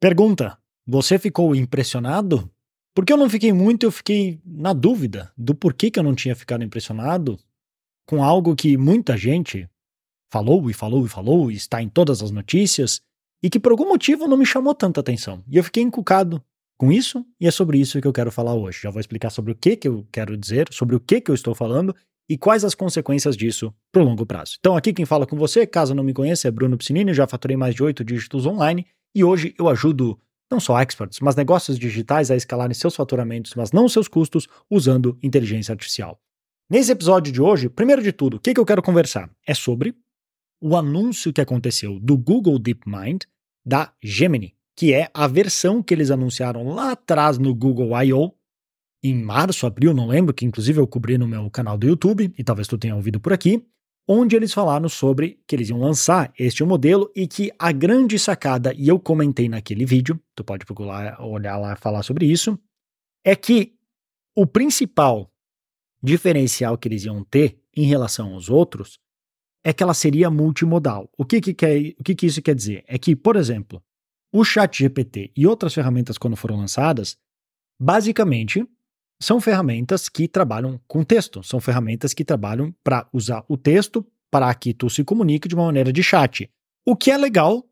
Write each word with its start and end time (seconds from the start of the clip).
Pergunta: 0.00 0.58
Você 0.86 1.18
ficou 1.18 1.54
impressionado? 1.54 2.50
Porque 2.94 3.12
eu 3.12 3.16
não 3.16 3.28
fiquei 3.28 3.52
muito, 3.52 3.84
eu 3.84 3.90
fiquei 3.90 4.40
na 4.44 4.72
dúvida 4.72 5.30
do 5.36 5.54
porquê 5.54 5.90
que 5.90 5.98
eu 5.98 6.02
não 6.02 6.14
tinha 6.14 6.34
ficado 6.34 6.64
impressionado 6.64 7.38
com 8.06 8.22
algo 8.22 8.56
que 8.56 8.76
muita 8.76 9.16
gente 9.16 9.68
falou 10.30 10.70
e 10.70 10.72
falou 10.72 11.04
e 11.04 11.08
falou 11.08 11.50
e 11.50 11.54
está 11.54 11.82
em 11.82 11.88
todas 11.88 12.22
as 12.22 12.30
notícias 12.30 13.00
e 13.42 13.50
que 13.50 13.60
por 13.60 13.72
algum 13.72 13.88
motivo 13.88 14.26
não 14.26 14.36
me 14.36 14.46
chamou 14.46 14.74
tanta 14.74 15.00
atenção. 15.00 15.42
E 15.48 15.56
eu 15.56 15.64
fiquei 15.64 15.82
encucado 15.82 16.42
com 16.78 16.90
isso 16.90 17.24
e 17.40 17.46
é 17.46 17.50
sobre 17.50 17.78
isso 17.78 18.00
que 18.00 18.06
eu 18.06 18.12
quero 18.12 18.32
falar 18.32 18.54
hoje. 18.54 18.80
Já 18.82 18.90
vou 18.90 19.00
explicar 19.00 19.30
sobre 19.30 19.52
o 19.52 19.54
que 19.56 19.76
que 19.76 19.88
eu 19.88 20.06
quero 20.10 20.36
dizer, 20.36 20.68
sobre 20.72 20.96
o 20.96 21.00
que 21.00 21.20
que 21.20 21.30
eu 21.30 21.34
estou 21.34 21.54
falando 21.54 21.94
e 22.28 22.36
quais 22.36 22.64
as 22.64 22.74
consequências 22.74 23.36
disso 23.36 23.74
para 23.92 24.02
o 24.02 24.04
longo 24.04 24.26
prazo. 24.26 24.56
Então 24.58 24.76
aqui 24.76 24.92
quem 24.92 25.04
fala 25.04 25.26
com 25.26 25.36
você, 25.36 25.66
caso 25.66 25.94
não 25.94 26.02
me 26.02 26.12
conheça, 26.12 26.48
é 26.48 26.50
Bruno 26.50 26.76
Piscinini, 26.76 27.14
já 27.14 27.26
faturei 27.26 27.56
mais 27.56 27.74
de 27.74 27.82
oito 27.82 28.04
dígitos 28.04 28.46
online 28.46 28.86
e 29.16 29.24
hoje 29.24 29.54
eu 29.58 29.66
ajudo 29.66 30.20
não 30.50 30.60
só 30.60 30.78
experts, 30.78 31.20
mas 31.20 31.34
negócios 31.34 31.78
digitais 31.78 32.30
a 32.30 32.36
escalarem 32.36 32.74
seus 32.74 32.94
faturamentos, 32.94 33.54
mas 33.56 33.72
não 33.72 33.88
seus 33.88 34.06
custos, 34.06 34.46
usando 34.70 35.18
inteligência 35.22 35.72
artificial. 35.72 36.20
Nesse 36.68 36.92
episódio 36.92 37.32
de 37.32 37.40
hoje, 37.40 37.70
primeiro 37.70 38.02
de 38.02 38.12
tudo, 38.12 38.36
o 38.36 38.40
que, 38.40 38.52
que 38.52 38.60
eu 38.60 38.66
quero 38.66 38.82
conversar? 38.82 39.30
É 39.46 39.54
sobre 39.54 39.96
o 40.60 40.76
anúncio 40.76 41.32
que 41.32 41.40
aconteceu 41.40 41.98
do 41.98 42.16
Google 42.16 42.58
DeepMind 42.58 43.22
da 43.64 43.90
Gemini, 44.02 44.54
que 44.76 44.92
é 44.92 45.10
a 45.14 45.26
versão 45.26 45.82
que 45.82 45.94
eles 45.94 46.10
anunciaram 46.10 46.68
lá 46.68 46.92
atrás 46.92 47.38
no 47.38 47.54
Google 47.54 47.90
I.O., 48.02 48.32
em 49.02 49.14
março, 49.14 49.66
abril, 49.66 49.94
não 49.94 50.08
lembro, 50.08 50.34
que 50.34 50.44
inclusive 50.44 50.78
eu 50.78 50.86
cobri 50.86 51.16
no 51.16 51.26
meu 51.26 51.48
canal 51.50 51.78
do 51.78 51.86
YouTube, 51.86 52.34
e 52.36 52.44
talvez 52.44 52.68
tu 52.68 52.76
tenha 52.76 52.94
ouvido 52.94 53.18
por 53.18 53.32
aqui, 53.32 53.66
onde 54.06 54.36
eles 54.36 54.52
falaram 54.52 54.88
sobre 54.88 55.40
que 55.46 55.56
eles 55.56 55.68
iam 55.68 55.80
lançar 55.80 56.32
este 56.38 56.62
modelo 56.62 57.10
e 57.14 57.26
que 57.26 57.50
a 57.58 57.72
grande 57.72 58.18
sacada, 58.18 58.72
e 58.74 58.88
eu 58.88 59.00
comentei 59.00 59.48
naquele 59.48 59.84
vídeo, 59.84 60.20
tu 60.34 60.44
pode 60.44 60.64
procurar, 60.64 61.20
olhar 61.20 61.56
lá 61.56 61.74
falar 61.76 62.02
sobre 62.02 62.26
isso, 62.26 62.58
é 63.24 63.34
que 63.34 63.74
o 64.34 64.46
principal 64.46 65.32
diferencial 66.02 66.78
que 66.78 66.86
eles 66.86 67.04
iam 67.04 67.24
ter 67.24 67.58
em 67.74 67.84
relação 67.84 68.34
aos 68.34 68.48
outros 68.48 68.98
é 69.64 69.72
que 69.72 69.82
ela 69.82 69.94
seria 69.94 70.30
multimodal. 70.30 71.10
O 71.18 71.24
que, 71.24 71.40
que, 71.40 71.52
quer, 71.52 71.94
o 71.98 72.04
que, 72.04 72.14
que 72.14 72.26
isso 72.26 72.40
quer 72.40 72.54
dizer? 72.54 72.84
É 72.86 72.96
que, 72.98 73.16
por 73.16 73.34
exemplo, 73.34 73.82
o 74.32 74.44
Chat 74.44 74.78
GPT 74.78 75.32
e 75.36 75.46
outras 75.46 75.74
ferramentas, 75.74 76.16
quando 76.16 76.36
foram 76.36 76.56
lançadas, 76.56 77.16
basicamente 77.80 78.64
são 79.20 79.40
ferramentas 79.40 80.08
que 80.08 80.28
trabalham 80.28 80.80
com 80.86 81.02
texto, 81.02 81.42
são 81.42 81.60
ferramentas 81.60 82.12
que 82.12 82.24
trabalham 82.24 82.74
para 82.84 83.08
usar 83.12 83.44
o 83.48 83.56
texto 83.56 84.06
para 84.30 84.52
que 84.54 84.74
tu 84.74 84.90
se 84.90 85.04
comunique 85.04 85.48
de 85.48 85.54
uma 85.54 85.66
maneira 85.66 85.92
de 85.92 86.02
chat. 86.02 86.50
O 86.84 86.94
que 86.94 87.10
é 87.10 87.16
legal, 87.16 87.64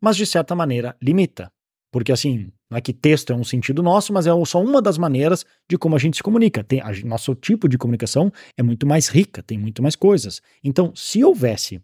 mas 0.00 0.16
de 0.16 0.24
certa 0.24 0.54
maneira 0.54 0.96
limita. 1.02 1.52
Porque 1.92 2.12
assim, 2.12 2.50
não 2.70 2.76
é 2.78 2.80
que 2.80 2.92
texto 2.92 3.32
é 3.32 3.36
um 3.36 3.44
sentido 3.44 3.82
nosso, 3.82 4.12
mas 4.12 4.26
é 4.26 4.30
só 4.44 4.62
uma 4.62 4.80
das 4.82 4.98
maneiras 4.98 5.44
de 5.68 5.78
como 5.78 5.96
a 5.96 5.98
gente 5.98 6.16
se 6.16 6.22
comunica. 6.22 6.62
Tem, 6.62 6.80
a, 6.80 6.92
nosso 7.04 7.34
tipo 7.34 7.68
de 7.68 7.78
comunicação 7.78 8.32
é 8.56 8.62
muito 8.62 8.86
mais 8.86 9.08
rica, 9.08 9.42
tem 9.42 9.58
muito 9.58 9.82
mais 9.82 9.96
coisas. 9.96 10.42
Então, 10.62 10.94
se 10.94 11.24
houvesse 11.24 11.80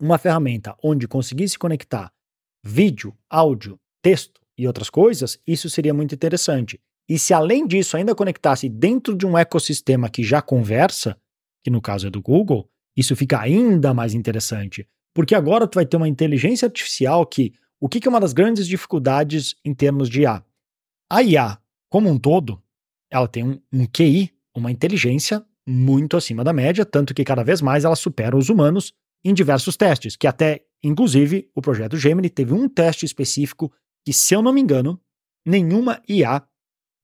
uma 0.00 0.18
ferramenta 0.18 0.76
onde 0.82 1.06
conseguisse 1.06 1.58
conectar 1.58 2.10
vídeo, 2.64 3.14
áudio, 3.30 3.78
texto 4.02 4.40
e 4.58 4.66
outras 4.66 4.90
coisas, 4.90 5.38
isso 5.46 5.68
seria 5.68 5.92
muito 5.92 6.14
interessante. 6.14 6.80
E 7.08 7.18
se 7.18 7.32
além 7.32 7.66
disso 7.66 7.96
ainda 7.96 8.14
conectasse 8.14 8.68
dentro 8.68 9.16
de 9.16 9.24
um 9.24 9.38
ecossistema 9.38 10.08
que 10.08 10.24
já 10.24 10.42
conversa, 10.42 11.16
que 11.62 11.70
no 11.70 11.80
caso 11.80 12.08
é 12.08 12.10
do 12.10 12.20
Google, 12.20 12.68
isso 12.96 13.14
fica 13.14 13.40
ainda 13.40 13.94
mais 13.94 14.14
interessante. 14.14 14.88
Porque 15.14 15.34
agora 15.34 15.66
tu 15.66 15.76
vai 15.76 15.86
ter 15.86 15.96
uma 15.96 16.08
inteligência 16.08 16.66
artificial 16.66 17.24
que. 17.26 17.52
O 17.78 17.90
que 17.90 18.06
é 18.06 18.10
uma 18.10 18.20
das 18.20 18.32
grandes 18.32 18.66
dificuldades 18.66 19.54
em 19.62 19.74
termos 19.74 20.08
de 20.08 20.22
IA? 20.22 20.42
A 21.10 21.22
IA, 21.22 21.58
como 21.90 22.08
um 22.08 22.18
todo, 22.18 22.60
ela 23.10 23.28
tem 23.28 23.44
um, 23.44 23.60
um 23.70 23.86
QI, 23.86 24.32
uma 24.54 24.72
inteligência 24.72 25.44
muito 25.66 26.16
acima 26.16 26.42
da 26.42 26.54
média, 26.54 26.86
tanto 26.86 27.12
que 27.12 27.22
cada 27.22 27.44
vez 27.44 27.60
mais 27.60 27.84
ela 27.84 27.94
supera 27.94 28.36
os 28.36 28.48
humanos 28.48 28.94
em 29.22 29.34
diversos 29.34 29.76
testes, 29.76 30.16
que 30.16 30.26
até, 30.26 30.64
inclusive, 30.82 31.50
o 31.54 31.60
projeto 31.60 31.98
Gemini 31.98 32.30
teve 32.30 32.54
um 32.54 32.66
teste 32.66 33.04
específico 33.04 33.70
que, 34.04 34.12
se 34.12 34.34
eu 34.34 34.40
não 34.40 34.52
me 34.52 34.60
engano, 34.60 34.98
nenhuma 35.44 36.00
IA 36.08 36.42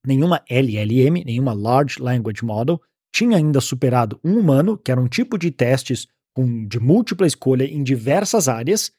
nenhuma 0.06 0.42
LLM, 0.48 1.24
nenhuma 1.24 1.52
Large 1.52 2.00
Language 2.00 2.44
Model, 2.44 2.80
tinha 3.12 3.36
ainda 3.36 3.60
superado 3.60 4.18
um 4.24 4.38
humano, 4.38 4.76
que 4.78 4.90
era 4.90 5.00
um 5.00 5.08
tipo 5.08 5.36
de 5.38 5.50
testes 5.50 6.06
com, 6.34 6.66
de 6.66 6.80
múltipla 6.80 7.26
escolha 7.26 7.64
em 7.64 7.82
diversas 7.82 8.48
áreas, 8.48 8.90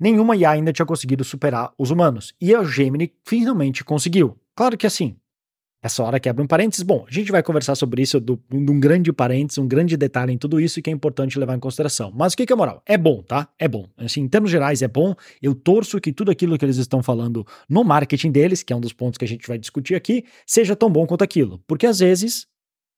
nenhuma 0.00 0.36
IA 0.36 0.50
ainda 0.50 0.72
tinha 0.72 0.86
conseguido 0.86 1.24
superar 1.24 1.72
os 1.78 1.90
humanos. 1.90 2.34
E 2.40 2.54
a 2.54 2.64
Gemini 2.64 3.12
finalmente 3.24 3.84
conseguiu. 3.84 4.36
Claro 4.56 4.76
que 4.76 4.86
assim, 4.86 5.16
essa 5.82 6.02
hora 6.04 6.20
quebra 6.20 6.44
um 6.44 6.46
parênteses. 6.46 6.84
Bom, 6.84 7.04
a 7.08 7.10
gente 7.10 7.32
vai 7.32 7.42
conversar 7.42 7.74
sobre 7.74 8.02
isso, 8.02 8.20
de 8.20 8.38
um 8.52 8.78
grande 8.78 9.12
parênteses, 9.12 9.58
um 9.58 9.66
grande 9.66 9.96
detalhe 9.96 10.32
em 10.32 10.38
tudo 10.38 10.60
isso 10.60 10.80
que 10.80 10.88
é 10.88 10.92
importante 10.92 11.36
levar 11.38 11.56
em 11.56 11.58
consideração. 11.58 12.12
Mas 12.14 12.34
o 12.34 12.36
que, 12.36 12.52
é 12.52 12.54
moral? 12.54 12.80
É 12.86 12.96
bom, 12.96 13.20
tá? 13.20 13.48
É 13.58 13.66
bom. 13.66 13.88
Assim, 13.96 14.20
em 14.20 14.28
termos 14.28 14.48
gerais, 14.48 14.80
é 14.80 14.86
bom. 14.86 15.12
Eu 15.42 15.56
torço 15.56 16.00
que 16.00 16.12
tudo 16.12 16.30
aquilo 16.30 16.56
que 16.56 16.64
eles 16.64 16.76
estão 16.76 17.02
falando 17.02 17.44
no 17.68 17.82
marketing 17.82 18.30
deles, 18.30 18.62
que 18.62 18.72
é 18.72 18.76
um 18.76 18.80
dos 18.80 18.92
pontos 18.92 19.18
que 19.18 19.24
a 19.24 19.28
gente 19.28 19.48
vai 19.48 19.58
discutir 19.58 19.96
aqui, 19.96 20.24
seja 20.46 20.76
tão 20.76 20.88
bom 20.88 21.04
quanto 21.04 21.24
aquilo. 21.24 21.58
Porque 21.66 21.86
às 21.86 21.98
vezes, 21.98 22.46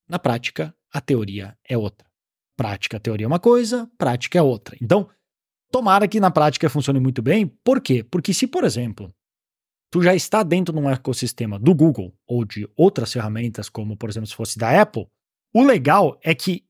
na 0.07 0.19
prática, 0.19 0.75
a 0.93 1.01
teoria 1.01 1.57
é 1.67 1.79
outra. 1.79 2.07
Prática, 2.55 3.01
teoria 3.01 3.25
é 3.25 3.29
uma 3.29 3.41
coisa, 3.41 3.91
prática 3.97 4.39
é 4.39 4.43
outra. 4.43 4.77
Então, 4.81 5.09
tomara 5.73 6.07
que 6.07 6.21
na 6.21 6.31
prática 6.31 6.69
funcione 6.69 7.01
muito 7.01 7.23
bem. 7.23 7.47
Por 7.65 7.81
quê? 7.81 8.05
Porque 8.05 8.35
se, 8.35 8.47
por 8.47 8.63
exemplo, 8.63 9.11
tu 9.95 10.03
já 10.03 10.13
está 10.13 10.43
dentro 10.43 10.75
de 10.75 10.81
um 10.81 10.91
ecossistema 10.91 11.57
do 11.57 11.73
Google 11.73 12.13
ou 12.27 12.45
de 12.45 12.69
outras 12.77 13.13
ferramentas, 13.13 13.69
como 13.69 13.97
por 13.97 14.11
exemplo 14.11 14.27
se 14.27 14.35
fosse 14.35 14.59
da 14.59 14.83
Apple, 14.83 15.07
o 15.55 15.63
legal 15.63 16.19
é 16.21 16.35
que 16.35 16.65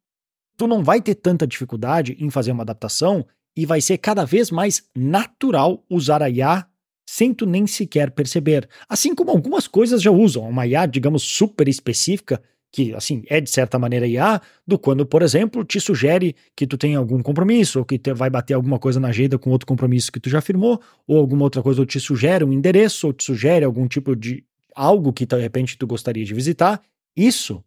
tu 0.59 0.67
não 0.67 0.85
vai 0.85 1.01
ter 1.01 1.15
tanta 1.15 1.47
dificuldade 1.47 2.15
em 2.21 2.29
fazer 2.29 2.53
uma 2.53 2.65
adaptação 2.65 3.27
e 3.57 3.65
vai 3.65 3.81
ser 3.81 3.97
cada 3.97 4.27
vez 4.27 4.51
mais 4.51 4.87
natural 4.95 5.83
usar 5.89 6.23
a 6.23 6.29
IA 6.29 6.67
sem 7.09 7.33
tu 7.33 7.47
nem 7.47 7.67
sequer 7.67 8.11
perceber. 8.11 8.69
Assim 8.87 9.15
como 9.15 9.31
algumas 9.31 9.67
coisas 9.67 10.03
já 10.03 10.11
usam 10.11 10.47
uma 10.47 10.67
IA, 10.67 10.85
digamos, 10.85 11.23
super 11.23 11.67
específica 11.67 12.43
que 12.75 12.93
assim 12.93 13.23
é 13.29 13.41
de 13.41 13.49
certa 13.49 13.79
maneira 13.79 14.05
IA, 14.05 14.43
do 14.67 14.77
quando, 14.77 15.07
por 15.07 15.23
exemplo, 15.23 15.65
te 15.65 15.79
sugere 15.79 16.35
que 16.57 16.67
tu 16.67 16.77
tem 16.77 16.97
algum 16.97 17.23
compromisso, 17.23 17.79
ou 17.79 17.85
que 17.85 17.97
te, 17.97 18.13
vai 18.13 18.29
bater 18.29 18.55
alguma 18.55 18.81
coisa 18.81 18.99
na 18.99 19.09
agenda 19.11 19.39
com 19.39 19.51
outro 19.51 19.65
compromisso 19.65 20.11
que 20.11 20.19
tu 20.19 20.29
já 20.29 20.41
firmou, 20.41 20.83
ou 21.07 21.17
alguma 21.17 21.45
outra 21.45 21.63
coisa, 21.63 21.81
ou 21.81 21.87
te 21.87 22.01
sugere 22.01 22.43
um 22.43 22.53
endereço, 22.53 23.07
ou 23.07 23.13
te 23.13 23.23
sugere 23.23 23.65
algum 23.65 23.87
tipo 23.87 24.17
de 24.17 24.45
algo 24.75 25.13
que 25.13 25.25
de 25.25 25.37
repente 25.37 25.79
tu 25.79 25.87
gostaria 25.87 26.25
de 26.25 26.35
visitar. 26.35 26.83
Isso, 27.17 27.63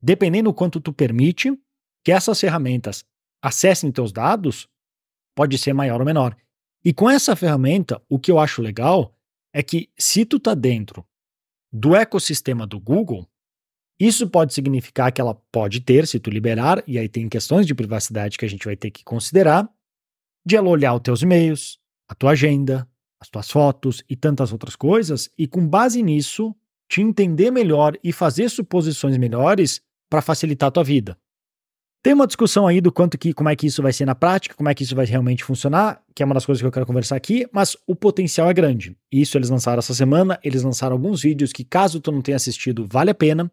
dependendo 0.00 0.48
do 0.48 0.54
quanto 0.54 0.80
tu 0.80 0.94
permite 0.94 1.54
que 2.02 2.10
essas 2.10 2.40
ferramentas 2.40 3.04
acessem 3.42 3.92
teus 3.92 4.12
dados, 4.12 4.66
pode 5.36 5.58
ser 5.58 5.74
maior 5.74 6.00
ou 6.00 6.06
menor. 6.06 6.34
E 6.82 6.94
com 6.94 7.10
essa 7.10 7.36
ferramenta, 7.36 8.00
o 8.08 8.18
que 8.18 8.30
eu 8.30 8.38
acho 8.38 8.62
legal 8.62 9.14
é 9.52 9.62
que 9.62 9.90
se 9.98 10.24
tu 10.24 10.40
tá 10.40 10.54
dentro 10.54 11.04
do 11.70 11.94
ecossistema 11.94 12.66
do 12.66 12.80
Google, 12.80 13.28
isso 14.00 14.28
pode 14.28 14.54
significar 14.54 15.10
que 15.10 15.20
ela 15.20 15.34
pode 15.50 15.80
ter, 15.80 16.06
se 16.06 16.20
tu 16.20 16.30
liberar, 16.30 16.82
e 16.86 16.98
aí 16.98 17.08
tem 17.08 17.28
questões 17.28 17.66
de 17.66 17.74
privacidade 17.74 18.38
que 18.38 18.44
a 18.44 18.48
gente 18.48 18.64
vai 18.64 18.76
ter 18.76 18.90
que 18.90 19.02
considerar, 19.02 19.68
de 20.46 20.56
ela 20.56 20.68
olhar 20.68 20.94
os 20.94 21.00
teus 21.00 21.22
e-mails, 21.22 21.78
a 22.08 22.14
tua 22.14 22.30
agenda, 22.30 22.88
as 23.20 23.28
tuas 23.28 23.50
fotos 23.50 24.04
e 24.08 24.14
tantas 24.14 24.52
outras 24.52 24.76
coisas, 24.76 25.28
e 25.36 25.48
com 25.48 25.66
base 25.66 26.00
nisso, 26.02 26.54
te 26.88 27.02
entender 27.02 27.50
melhor 27.50 27.98
e 28.02 28.12
fazer 28.12 28.48
suposições 28.48 29.16
melhores 29.18 29.80
para 30.08 30.22
facilitar 30.22 30.68
a 30.68 30.72
tua 30.72 30.84
vida. 30.84 31.18
Tem 32.00 32.14
uma 32.14 32.28
discussão 32.28 32.68
aí 32.68 32.80
do 32.80 32.92
quanto 32.92 33.18
que, 33.18 33.34
como 33.34 33.48
é 33.48 33.56
que 33.56 33.66
isso 33.66 33.82
vai 33.82 33.92
ser 33.92 34.06
na 34.06 34.14
prática, 34.14 34.54
como 34.54 34.68
é 34.68 34.74
que 34.74 34.84
isso 34.84 34.94
vai 34.94 35.04
realmente 35.04 35.42
funcionar, 35.42 36.00
que 36.14 36.22
é 36.22 36.26
uma 36.26 36.34
das 36.34 36.46
coisas 36.46 36.62
que 36.62 36.66
eu 36.66 36.70
quero 36.70 36.86
conversar 36.86 37.16
aqui, 37.16 37.46
mas 37.52 37.76
o 37.88 37.96
potencial 37.96 38.48
é 38.48 38.54
grande. 38.54 38.96
Isso 39.10 39.36
eles 39.36 39.50
lançaram 39.50 39.80
essa 39.80 39.92
semana, 39.92 40.38
eles 40.44 40.62
lançaram 40.62 40.94
alguns 40.94 41.20
vídeos 41.20 41.52
que, 41.52 41.64
caso 41.64 42.00
tu 42.00 42.12
não 42.12 42.22
tenha 42.22 42.36
assistido, 42.36 42.86
vale 42.88 43.10
a 43.10 43.14
pena 43.14 43.50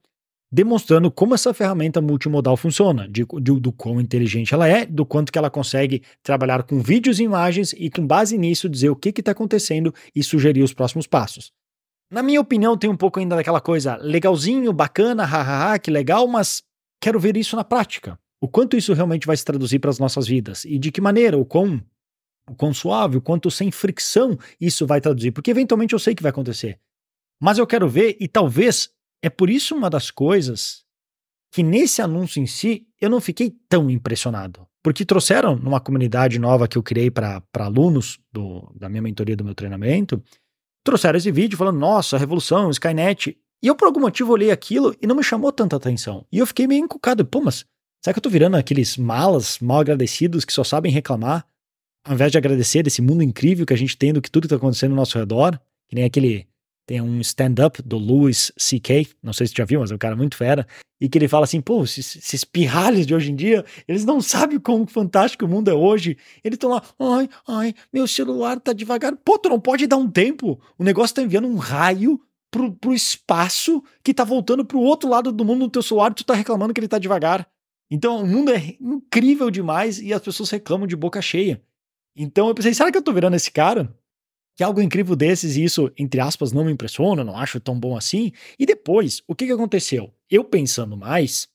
demonstrando 0.55 1.11
como 1.11 1.35
essa 1.35 1.53
ferramenta 1.53 1.99
multimodal 1.99 2.55
funciona, 2.55 3.09
de, 3.09 3.25
de, 3.25 3.59
do 3.59 3.73
quão 3.73 3.99
inteligente 3.99 4.53
ela 4.53 4.65
é, 4.69 4.85
do 4.85 5.05
quanto 5.05 5.29
que 5.29 5.37
ela 5.37 5.49
consegue 5.49 6.01
trabalhar 6.23 6.63
com 6.63 6.79
vídeos 6.79 7.19
e 7.19 7.23
imagens 7.23 7.73
e 7.73 7.89
com 7.89 8.07
base 8.07 8.37
nisso 8.37 8.69
dizer 8.69 8.89
o 8.89 8.95
que 8.95 9.09
está 9.09 9.31
acontecendo 9.31 9.93
e 10.15 10.23
sugerir 10.23 10.63
os 10.63 10.73
próximos 10.73 11.05
passos. 11.07 11.51
Na 12.09 12.23
minha 12.23 12.39
opinião, 12.39 12.77
tem 12.77 12.89
um 12.89 12.95
pouco 12.95 13.19
ainda 13.19 13.35
daquela 13.35 13.59
coisa 13.59 13.97
legalzinho, 13.97 14.71
bacana, 14.71 15.25
hahaha, 15.25 15.77
que 15.77 15.91
legal, 15.91 16.25
mas 16.25 16.63
quero 17.01 17.19
ver 17.19 17.35
isso 17.35 17.57
na 17.57 17.65
prática. 17.65 18.17
O 18.39 18.47
quanto 18.47 18.77
isso 18.77 18.93
realmente 18.93 19.27
vai 19.27 19.35
se 19.35 19.43
traduzir 19.43 19.79
para 19.79 19.89
as 19.89 19.99
nossas 19.99 20.25
vidas 20.25 20.63
e 20.63 20.79
de 20.79 20.89
que 20.89 21.01
maneira, 21.01 21.37
o 21.37 21.43
quão, 21.43 21.83
o 22.49 22.55
quão 22.55 22.73
suave, 22.73 23.17
o 23.17 23.21
quanto 23.21 23.51
sem 23.51 23.71
fricção 23.71 24.37
isso 24.61 24.87
vai 24.87 25.01
traduzir, 25.01 25.33
porque 25.33 25.51
eventualmente 25.51 25.91
eu 25.91 25.99
sei 25.99 26.15
que 26.15 26.23
vai 26.23 26.29
acontecer. 26.29 26.79
Mas 27.41 27.57
eu 27.57 27.67
quero 27.67 27.89
ver 27.89 28.15
e 28.21 28.29
talvez 28.29 28.94
é 29.25 29.29
por 29.29 29.49
isso 29.49 29.75
uma 29.75 29.89
das 29.89 30.11
coisas 30.11 30.83
que 31.51 31.63
nesse 31.63 31.99
anúncio 31.99 32.39
em 32.39 32.45
si 32.45 32.85
eu 33.01 33.09
não 33.09 33.19
fiquei 33.19 33.55
tão 33.67 33.89
impressionado. 33.89 34.67
Porque 34.83 35.03
trouxeram 35.03 35.55
numa 35.55 35.79
comunidade 35.79 36.37
nova 36.37 36.67
que 36.67 36.77
eu 36.77 36.83
criei 36.83 37.09
para 37.09 37.41
alunos 37.57 38.19
do, 38.31 38.71
da 38.75 38.87
minha 38.87 39.01
mentoria, 39.01 39.35
do 39.35 39.43
meu 39.43 39.55
treinamento, 39.55 40.23
trouxeram 40.83 41.17
esse 41.17 41.31
vídeo 41.31 41.57
falando, 41.57 41.79
nossa, 41.79 42.19
revolução, 42.19 42.69
Skynet. 42.69 43.35
E 43.63 43.67
eu, 43.67 43.75
por 43.75 43.87
algum 43.87 43.99
motivo, 43.99 44.31
olhei 44.31 44.51
aquilo 44.51 44.95
e 45.01 45.07
não 45.07 45.15
me 45.15 45.23
chamou 45.23 45.51
tanta 45.51 45.75
atenção. 45.75 46.23
E 46.31 46.37
eu 46.37 46.45
fiquei 46.45 46.67
meio 46.67 46.85
encucado. 46.85 47.25
Pô, 47.25 47.41
mas 47.41 47.65
será 48.03 48.13
que 48.13 48.19
eu 48.19 48.23
tô 48.23 48.29
virando 48.29 48.57
aqueles 48.57 48.95
malas 48.95 49.57
mal 49.57 49.79
agradecidos 49.79 50.45
que 50.45 50.53
só 50.53 50.63
sabem 50.63 50.91
reclamar, 50.91 51.47
ao 52.05 52.13
invés 52.13 52.31
de 52.31 52.37
agradecer 52.37 52.83
desse 52.83 53.01
mundo 53.01 53.23
incrível 53.23 53.65
que 53.65 53.73
a 53.73 53.77
gente 53.77 53.97
tem 53.97 54.13
do 54.13 54.21
que 54.21 54.29
tudo 54.29 54.43
que 54.43 54.49
tá 54.49 54.57
acontecendo 54.57 54.91
ao 54.91 54.97
nosso 54.97 55.17
redor? 55.17 55.59
Que 55.87 55.95
nem 55.95 56.03
aquele 56.03 56.47
tem 56.85 57.01
um 57.01 57.19
stand-up 57.21 57.81
do 57.81 57.97
Louis 57.97 58.51
C.K., 58.57 59.07
não 59.21 59.33
sei 59.33 59.47
se 59.47 59.53
já 59.55 59.65
viu, 59.65 59.79
mas 59.79 59.91
é 59.91 59.95
um 59.95 59.97
cara 59.97 60.15
muito 60.15 60.37
fera, 60.37 60.67
e 60.99 61.09
que 61.09 61.17
ele 61.17 61.27
fala 61.27 61.43
assim, 61.43 61.59
pô, 61.59 61.83
esses, 61.83 62.15
esses 62.15 62.43
pirralhos 62.43 63.05
de 63.05 63.13
hoje 63.13 63.31
em 63.31 63.35
dia, 63.35 63.65
eles 63.87 64.05
não 64.05 64.21
sabem 64.21 64.59
como 64.59 64.87
fantástico 64.87 65.45
o 65.45 65.47
mundo 65.47 65.69
é 65.69 65.73
hoje. 65.73 66.17
Eles 66.43 66.55
estão 66.55 66.69
lá, 66.69 66.81
ai, 66.99 67.29
ai, 67.47 67.75
meu 67.91 68.07
celular 68.07 68.59
tá 68.59 68.71
devagar. 68.71 69.15
Pô, 69.17 69.37
tu 69.37 69.49
não 69.49 69.59
pode 69.59 69.87
dar 69.87 69.97
um 69.97 70.09
tempo. 70.09 70.59
O 70.77 70.83
negócio 70.83 71.15
tá 71.15 71.21
enviando 71.21 71.47
um 71.47 71.57
raio 71.57 72.19
pro, 72.49 72.71
pro 72.71 72.93
espaço 72.93 73.83
que 74.01 74.13
tá 74.13 74.23
voltando 74.23 74.63
pro 74.63 74.79
outro 74.79 75.09
lado 75.09 75.31
do 75.31 75.43
mundo 75.43 75.59
no 75.59 75.69
teu 75.69 75.81
celular 75.81 76.11
e 76.11 76.15
tu 76.15 76.23
tá 76.23 76.33
reclamando 76.33 76.73
que 76.73 76.79
ele 76.79 76.87
tá 76.87 76.97
devagar. 76.97 77.47
Então, 77.91 78.21
o 78.21 78.25
mundo 78.25 78.51
é 78.51 78.75
incrível 78.79 79.51
demais 79.51 79.99
e 79.99 80.13
as 80.13 80.21
pessoas 80.21 80.49
reclamam 80.49 80.87
de 80.87 80.95
boca 80.95 81.21
cheia. 81.21 81.61
Então, 82.15 82.47
eu 82.47 82.55
pensei, 82.55 82.73
será 82.73 82.91
que 82.91 82.97
eu 82.97 83.01
tô 83.01 83.11
virando 83.11 83.35
esse 83.35 83.51
cara? 83.51 83.93
Que 84.55 84.63
algo 84.63 84.81
incrível 84.81 85.15
desses, 85.15 85.57
e 85.57 85.63
isso, 85.63 85.91
entre 85.97 86.21
aspas, 86.21 86.51
não 86.51 86.63
me 86.63 86.71
impressiona, 86.71 87.23
não 87.23 87.37
acho 87.37 87.59
tão 87.59 87.77
bom 87.77 87.97
assim. 87.97 88.31
E 88.57 88.65
depois, 88.65 89.21
o 89.27 89.35
que, 89.35 89.45
que 89.45 89.51
aconteceu? 89.51 90.13
Eu 90.29 90.43
pensando 90.43 90.95
mais, 90.95 91.47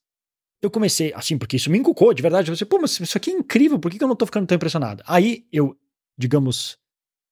eu 0.63 0.71
comecei, 0.71 1.13
assim, 1.15 1.39
porque 1.39 1.57
isso 1.57 1.71
me 1.71 1.79
encucou, 1.79 2.13
de 2.13 2.21
verdade. 2.21 2.49
Eu 2.49 2.53
pensei, 2.53 2.67
pô, 2.67 2.79
mas 2.79 3.01
isso 3.01 3.17
aqui 3.17 3.31
é 3.31 3.35
incrível, 3.35 3.79
por 3.79 3.91
que, 3.91 3.97
que 3.97 4.05
eu 4.05 4.09
não 4.09 4.17
tô 4.17 4.27
ficando 4.27 4.47
tão 4.47 4.57
impressionado? 4.57 5.03
Aí 5.07 5.47
eu, 5.51 5.75
digamos, 6.19 6.77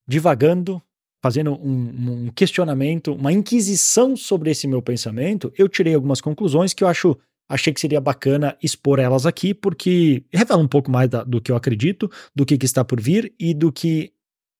divagando, 0.08 0.82
fazendo 1.22 1.52
um, 1.52 2.26
um 2.26 2.30
questionamento, 2.30 3.12
uma 3.12 3.32
inquisição 3.32 4.16
sobre 4.16 4.50
esse 4.50 4.66
meu 4.66 4.80
pensamento, 4.80 5.52
eu 5.58 5.68
tirei 5.68 5.94
algumas 5.94 6.20
conclusões 6.20 6.72
que 6.72 6.82
eu 6.82 6.88
acho 6.88 7.16
achei 7.48 7.72
que 7.72 7.80
seria 7.80 8.00
bacana 8.00 8.56
expor 8.62 8.98
elas 8.98 9.24
aqui, 9.24 9.54
porque 9.54 10.22
revela 10.30 10.60
um 10.60 10.68
pouco 10.68 10.90
mais 10.90 11.08
da, 11.08 11.24
do 11.24 11.40
que 11.40 11.50
eu 11.50 11.56
acredito, 11.56 12.10
do 12.34 12.44
que, 12.44 12.58
que, 12.58 12.66
está 12.66 12.84
por 12.84 13.00
vir 13.00 13.32
e 13.38 13.54
do 13.54 13.72
que 13.72 14.12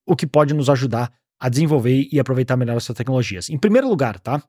o 0.09 0.15
que 0.15 0.25
pode 0.25 0.53
nos 0.55 0.69
ajudar 0.69 1.13
a 1.39 1.47
desenvolver 1.47 2.09
e 2.11 2.19
aproveitar 2.19 2.57
melhor 2.57 2.77
essas 2.77 2.95
tecnologias. 2.95 3.49
Em 3.49 3.57
primeiro 3.57 3.87
lugar, 3.87 4.19
tá? 4.19 4.43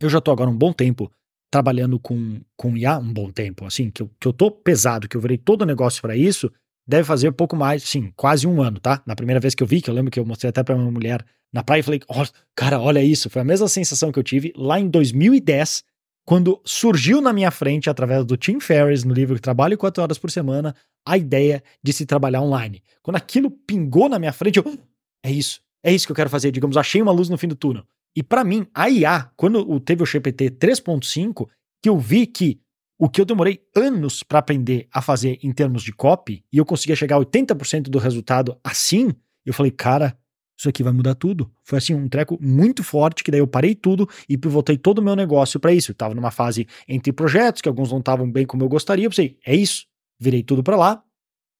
Eu 0.00 0.08
já 0.08 0.20
tô 0.20 0.30
agora 0.30 0.48
um 0.48 0.56
bom 0.56 0.72
tempo 0.72 1.10
trabalhando 1.50 1.98
com, 1.98 2.40
com 2.56 2.76
IA, 2.76 2.98
um 2.98 3.12
bom 3.12 3.30
tempo, 3.30 3.64
assim, 3.64 3.90
que 3.90 4.02
eu, 4.02 4.10
que 4.20 4.26
eu 4.26 4.32
tô 4.32 4.50
pesado, 4.50 5.08
que 5.08 5.16
eu 5.16 5.20
virei 5.20 5.36
todo 5.36 5.62
o 5.62 5.66
negócio 5.66 6.00
para 6.00 6.16
isso, 6.16 6.50
deve 6.86 7.04
fazer 7.04 7.32
pouco 7.32 7.56
mais, 7.56 7.82
sim, 7.82 8.12
quase 8.16 8.46
um 8.46 8.62
ano, 8.62 8.78
tá? 8.78 9.02
Na 9.04 9.16
primeira 9.16 9.40
vez 9.40 9.54
que 9.54 9.62
eu 9.62 9.66
vi, 9.66 9.80
que 9.80 9.90
eu 9.90 9.94
lembro 9.94 10.10
que 10.10 10.18
eu 10.18 10.24
mostrei 10.24 10.48
até 10.48 10.62
para 10.62 10.74
uma 10.74 10.90
mulher 10.90 11.24
na 11.52 11.62
praia 11.62 11.80
e 11.80 11.82
falei, 11.82 12.00
oh, 12.08 12.24
cara, 12.56 12.80
olha 12.80 13.02
isso, 13.02 13.28
foi 13.28 13.42
a 13.42 13.44
mesma 13.44 13.68
sensação 13.68 14.10
que 14.10 14.18
eu 14.18 14.24
tive 14.24 14.52
lá 14.56 14.78
em 14.78 14.88
2010, 14.88 15.84
quando 16.24 16.60
surgiu 16.64 17.20
na 17.20 17.32
minha 17.32 17.50
frente, 17.50 17.90
através 17.90 18.24
do 18.24 18.36
Tim 18.36 18.58
Ferriss, 18.60 19.04
no 19.04 19.12
livro 19.12 19.38
Trabalho 19.38 19.76
4 19.76 20.02
Horas 20.02 20.18
por 20.18 20.30
Semana, 20.30 20.74
a 21.06 21.18
ideia 21.18 21.62
de 21.82 21.92
se 21.92 22.06
trabalhar 22.06 22.40
online. 22.40 22.82
Quando 23.02 23.16
aquilo 23.16 23.50
pingou 23.50 24.08
na 24.08 24.18
minha 24.18 24.32
frente, 24.32 24.58
eu, 24.58 24.78
é 25.22 25.30
isso, 25.30 25.60
é 25.82 25.92
isso 25.92 26.06
que 26.06 26.12
eu 26.12 26.16
quero 26.16 26.30
fazer. 26.30 26.50
Digamos, 26.50 26.76
achei 26.76 27.02
uma 27.02 27.12
luz 27.12 27.28
no 27.28 27.36
fim 27.36 27.48
do 27.48 27.56
túnel. 27.56 27.84
E 28.16 28.22
para 28.22 28.44
mim, 28.44 28.66
a 28.72 28.88
IA, 28.88 29.30
quando 29.36 29.80
teve 29.80 30.02
o 30.02 30.06
GPT 30.06 30.50
3.5, 30.50 31.48
que 31.82 31.88
eu 31.88 31.98
vi 31.98 32.26
que 32.26 32.60
o 32.96 33.08
que 33.08 33.20
eu 33.20 33.24
demorei 33.24 33.60
anos 33.74 34.22
para 34.22 34.38
aprender 34.38 34.86
a 34.92 35.02
fazer 35.02 35.38
em 35.42 35.52
termos 35.52 35.82
de 35.82 35.92
copy, 35.92 36.44
e 36.52 36.58
eu 36.58 36.64
conseguia 36.64 36.94
chegar 36.94 37.16
a 37.16 37.20
80% 37.20 37.82
do 37.82 37.98
resultado 37.98 38.56
assim, 38.62 39.12
eu 39.44 39.52
falei, 39.52 39.72
cara, 39.72 40.16
isso 40.56 40.68
aqui 40.68 40.84
vai 40.84 40.92
mudar 40.92 41.16
tudo. 41.16 41.50
Foi 41.64 41.78
assim 41.78 41.92
um 41.92 42.08
treco 42.08 42.38
muito 42.40 42.84
forte 42.84 43.24
que 43.24 43.32
daí 43.32 43.40
eu 43.40 43.46
parei 43.48 43.74
tudo 43.74 44.08
e 44.28 44.38
pivotei 44.38 44.78
todo 44.78 45.00
o 45.00 45.02
meu 45.02 45.16
negócio 45.16 45.58
para 45.58 45.72
isso. 45.72 45.90
Eu 45.90 45.94
tava 45.96 46.14
numa 46.14 46.30
fase 46.30 46.68
entre 46.86 47.12
projetos 47.12 47.60
que 47.60 47.68
alguns 47.68 47.90
não 47.90 47.98
estavam 47.98 48.30
bem 48.30 48.46
como 48.46 48.62
eu 48.62 48.68
gostaria, 48.68 49.04
eu 49.04 49.10
pensei, 49.10 49.36
é 49.44 49.54
isso 49.54 49.86
virei 50.18 50.42
tudo 50.42 50.62
para 50.62 50.76
lá. 50.76 51.02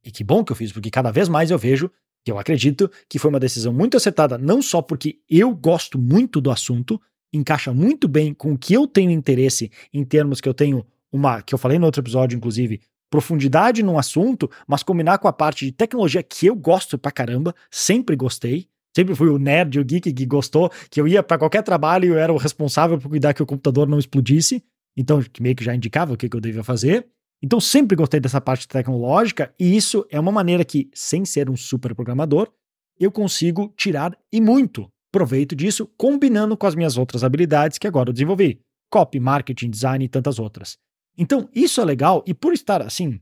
E 0.04 0.10
que 0.10 0.22
bom 0.22 0.44
que 0.44 0.52
eu 0.52 0.56
fiz, 0.56 0.72
porque 0.72 0.90
cada 0.90 1.10
vez 1.10 1.28
mais 1.28 1.50
eu 1.50 1.58
vejo 1.58 1.90
que 2.24 2.30
eu 2.30 2.38
acredito 2.38 2.90
que 3.08 3.18
foi 3.18 3.30
uma 3.30 3.40
decisão 3.40 3.72
muito 3.72 3.96
acertada, 3.96 4.38
não 4.38 4.62
só 4.62 4.80
porque 4.80 5.18
eu 5.28 5.54
gosto 5.54 5.98
muito 5.98 6.40
do 6.40 6.50
assunto, 6.50 7.00
encaixa 7.32 7.72
muito 7.72 8.08
bem 8.08 8.32
com 8.32 8.52
o 8.52 8.58
que 8.58 8.72
eu 8.72 8.86
tenho 8.86 9.10
interesse 9.10 9.70
em 9.92 10.04
termos 10.04 10.40
que 10.40 10.48
eu 10.48 10.54
tenho 10.54 10.86
uma, 11.12 11.42
que 11.42 11.54
eu 11.54 11.58
falei 11.58 11.78
no 11.78 11.86
outro 11.86 12.00
episódio, 12.00 12.36
inclusive, 12.36 12.80
profundidade 13.10 13.82
no 13.82 13.98
assunto, 13.98 14.50
mas 14.66 14.82
combinar 14.82 15.18
com 15.18 15.28
a 15.28 15.32
parte 15.32 15.64
de 15.64 15.72
tecnologia 15.72 16.22
que 16.22 16.46
eu 16.46 16.56
gosto 16.56 16.98
pra 16.98 17.12
caramba, 17.12 17.54
sempre 17.70 18.16
gostei. 18.16 18.68
Sempre 18.96 19.14
fui 19.14 19.28
o 19.28 19.38
nerd, 19.38 19.78
o 19.78 19.84
geek 19.84 20.12
que 20.12 20.26
gostou, 20.26 20.70
que 20.88 21.00
eu 21.00 21.08
ia 21.08 21.22
para 21.22 21.36
qualquer 21.36 21.62
trabalho 21.62 22.06
e 22.06 22.08
eu 22.08 22.18
era 22.18 22.32
o 22.32 22.36
responsável 22.36 22.96
por 22.96 23.08
cuidar 23.08 23.34
que 23.34 23.42
o 23.42 23.46
computador 23.46 23.88
não 23.88 23.98
explodisse. 23.98 24.62
Então, 24.96 25.20
meio 25.40 25.56
que 25.56 25.64
já 25.64 25.74
indicava 25.74 26.12
o 26.12 26.16
que, 26.16 26.28
que 26.28 26.36
eu 26.36 26.40
devia 26.40 26.62
fazer. 26.62 27.04
Então 27.42 27.60
sempre 27.60 27.96
gostei 27.96 28.20
dessa 28.20 28.40
parte 28.40 28.66
tecnológica 28.66 29.54
e 29.58 29.76
isso 29.76 30.06
é 30.10 30.18
uma 30.18 30.32
maneira 30.32 30.64
que, 30.64 30.90
sem 30.94 31.24
ser 31.24 31.50
um 31.50 31.56
super 31.56 31.94
programador, 31.94 32.50
eu 32.98 33.10
consigo 33.10 33.72
tirar 33.76 34.16
e 34.32 34.40
muito 34.40 34.88
proveito 35.12 35.54
disso, 35.54 35.86
combinando 35.96 36.56
com 36.56 36.66
as 36.66 36.74
minhas 36.74 36.96
outras 36.96 37.22
habilidades 37.22 37.78
que 37.78 37.86
agora 37.86 38.08
eu 38.08 38.12
desenvolvi: 38.12 38.60
copy, 38.90 39.20
marketing, 39.20 39.70
design 39.70 40.04
e 40.04 40.08
tantas 40.08 40.38
outras. 40.38 40.76
Então 41.16 41.48
isso 41.54 41.80
é 41.80 41.84
legal 41.84 42.24
e 42.26 42.34
por 42.34 42.52
estar 42.52 42.82
assim, 42.82 43.20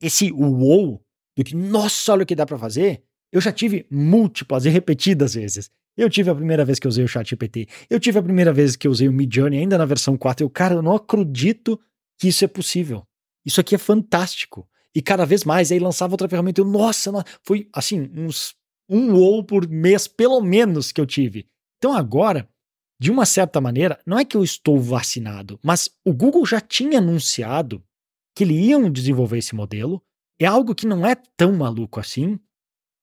esse 0.00 0.32
wow 0.32 1.00
do 1.36 1.44
que, 1.44 1.54
nossa, 1.54 2.12
olha 2.12 2.22
o 2.22 2.26
que 2.26 2.34
dá 2.34 2.46
para 2.46 2.58
fazer, 2.58 3.02
eu 3.30 3.40
já 3.40 3.52
tive 3.52 3.86
múltiplas 3.90 4.64
e 4.64 4.68
repetidas 4.68 5.34
vezes. 5.34 5.70
Eu 5.96 6.08
tive 6.08 6.30
a 6.30 6.34
primeira 6.34 6.64
vez 6.64 6.78
que 6.78 6.86
eu 6.86 6.88
usei 6.90 7.04
o 7.04 7.08
ChatGPT, 7.08 7.66
eu 7.90 7.98
tive 7.98 8.18
a 8.18 8.22
primeira 8.22 8.52
vez 8.52 8.76
que 8.76 8.86
eu 8.86 8.90
usei 8.90 9.08
o 9.08 9.12
Midjourney 9.12 9.58
ainda 9.58 9.76
na 9.76 9.84
versão 9.84 10.16
4, 10.16 10.44
eu, 10.44 10.50
cara, 10.50 10.74
eu 10.74 10.82
não 10.82 10.94
acredito 10.94 11.78
que 12.18 12.28
isso 12.28 12.44
é 12.44 12.48
possível. 12.48 13.04
Isso 13.48 13.62
aqui 13.62 13.74
é 13.74 13.78
fantástico. 13.78 14.68
E 14.94 15.00
cada 15.00 15.24
vez 15.24 15.42
mais, 15.42 15.72
aí 15.72 15.78
lançava 15.78 16.12
outra 16.12 16.28
ferramenta. 16.28 16.60
Eu, 16.60 16.66
nossa, 16.66 17.10
foi 17.42 17.66
assim, 17.72 18.10
uns 18.14 18.54
um 18.90 19.14
ou 19.14 19.42
por 19.42 19.66
mês, 19.66 20.06
pelo 20.06 20.38
menos, 20.42 20.92
que 20.92 21.00
eu 21.00 21.06
tive. 21.06 21.48
Então 21.78 21.96
agora, 21.96 22.46
de 23.00 23.10
uma 23.10 23.24
certa 23.24 23.58
maneira, 23.58 23.98
não 24.06 24.18
é 24.18 24.24
que 24.24 24.36
eu 24.36 24.44
estou 24.44 24.78
vacinado, 24.78 25.58
mas 25.62 25.88
o 26.04 26.12
Google 26.12 26.44
já 26.44 26.60
tinha 26.60 26.98
anunciado 26.98 27.82
que 28.36 28.44
eles 28.44 28.66
iam 28.66 28.90
desenvolver 28.90 29.38
esse 29.38 29.54
modelo. 29.54 30.02
É 30.38 30.44
algo 30.44 30.74
que 30.74 30.86
não 30.86 31.06
é 31.06 31.16
tão 31.34 31.54
maluco 31.54 31.98
assim. 31.98 32.38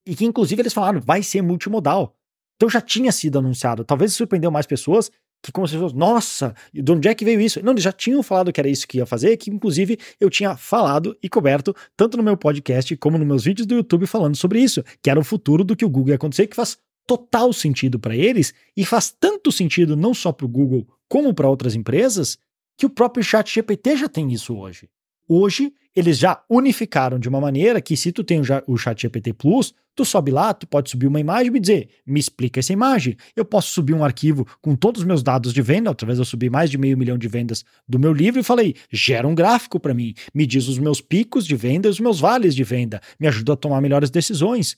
E 0.07 0.15
que, 0.15 0.25
inclusive, 0.25 0.62
eles 0.62 0.74
falaram, 0.74 1.01
vai 1.01 1.24
ser 1.24 1.42
multimodal. 1.42 2.15
Então 2.56 2.69
já 2.69 2.80
tinha 2.80 3.12
sido 3.12 3.39
anunciado. 3.39 3.83
Talvez 3.83 4.13
surpreendeu 4.13 4.51
mais 4.51 4.68
pessoas, 4.68 5.09
que 5.45 5.51
como 5.51 5.65
as 5.65 5.71
pessoas, 5.71 5.94
nossa, 5.94 6.56
de 6.73 6.92
onde 6.92 7.07
é 7.07 7.14
que 7.14 7.23
veio 7.23 7.40
isso? 7.40 7.64
Não, 7.64 7.73
eles 7.73 7.83
já 7.83 7.92
tinham 7.92 8.23
falado 8.23 8.52
que 8.52 8.59
era 8.59 8.68
isso 8.68 8.87
que 8.87 8.97
ia 8.97 9.06
fazer, 9.06 9.37
que 9.37 9.52
inclusive 9.52 9.99
eu 10.19 10.28
tinha 10.28 10.57
falado 10.57 11.16
e 11.21 11.30
coberto 11.30 11.75
tanto 11.95 12.18
no 12.18 12.23
meu 12.23 12.35
podcast 12.35 12.97
como 12.97 13.16
nos 13.16 13.28
meus 13.28 13.44
vídeos 13.44 13.68
do 13.68 13.75
YouTube 13.75 14.07
falando 14.07 14.35
sobre 14.35 14.59
isso, 14.59 14.83
que 15.04 15.09
era 15.09 15.19
o 15.19 15.23
futuro 15.23 15.64
do 15.64 15.75
que 15.75 15.85
o 15.85 15.90
Google 15.90 16.09
ia 16.09 16.16
acontecer, 16.16 16.47
que 16.47 16.56
faz 16.56 16.80
total 17.06 17.54
sentido 17.54 17.99
para 17.99 18.16
eles 18.16 18.56
e 18.75 18.83
faz 18.83 19.11
tanto 19.11 19.52
sentido 19.52 19.95
não 19.95 20.16
só 20.16 20.31
para 20.31 20.47
o 20.47 20.49
Google 20.49 20.87
como 21.07 21.31
para 21.31 21.47
outras 21.47 21.75
empresas, 21.75 22.40
que 22.75 22.87
o 22.87 22.90
próprio 22.90 23.23
Chat 23.23 23.54
GPT 23.54 23.97
já 23.97 24.09
tem 24.09 24.33
isso 24.33 24.57
hoje. 24.57 24.90
Hoje 25.28 25.74
eles 25.96 26.18
já 26.18 26.44
unificaram 26.50 27.18
de 27.18 27.30
uma 27.30 27.40
maneira 27.40 27.82
que 27.82 27.96
se 27.96 28.12
tu 28.12 28.24
tem 28.24 28.42
o 28.68 28.78
Chat 28.78 29.02
GPT 29.02 29.34
Plus, 29.34 29.74
tu 29.96 30.04
sobe 30.04 30.30
lá, 30.30 30.54
tu 30.54 30.68
pode 30.68 30.90
subir 30.90 31.08
uma 31.08 31.22
imagem 31.22 31.48
e 31.48 31.52
me 31.52 31.60
dizer, 31.60 31.88
me 32.06 32.20
explica 32.20 32.60
essa 32.60 32.74
imagem. 32.74 33.16
Eu 33.34 33.46
posso 33.46 33.72
subir 33.72 33.94
um 33.94 34.04
arquivo 34.04 34.46
com 34.62 34.76
todos 34.76 35.02
os 35.02 35.08
meus 35.08 35.24
dados 35.24 35.54
de 35.54 35.62
venda, 35.62 35.90
outra 35.90 36.06
vez 36.06 36.20
eu 36.20 36.26
subi 36.26 36.50
mais 36.50 36.70
de 36.70 36.78
meio 36.78 36.98
milhão 36.98 37.18
de 37.18 37.30
vendas 37.30 37.64
do 37.88 37.98
meu 37.98 38.12
livro 38.12 38.42
e 38.42 38.44
falei, 38.44 38.76
gera 38.92 39.26
um 39.26 39.34
gráfico 39.34 39.80
para 39.80 39.94
mim, 39.94 40.14
me 40.34 40.46
diz 40.46 40.68
os 40.68 40.78
meus 40.78 41.00
picos 41.00 41.48
de 41.48 41.56
venda 41.56 41.88
e 41.88 41.92
os 41.92 42.00
meus 42.00 42.20
vales 42.20 42.54
de 42.54 42.64
venda, 42.66 43.00
me 43.18 43.28
ajuda 43.28 43.54
a 43.54 43.58
tomar 43.58 43.80
melhores 43.80 44.10
decisões. 44.10 44.78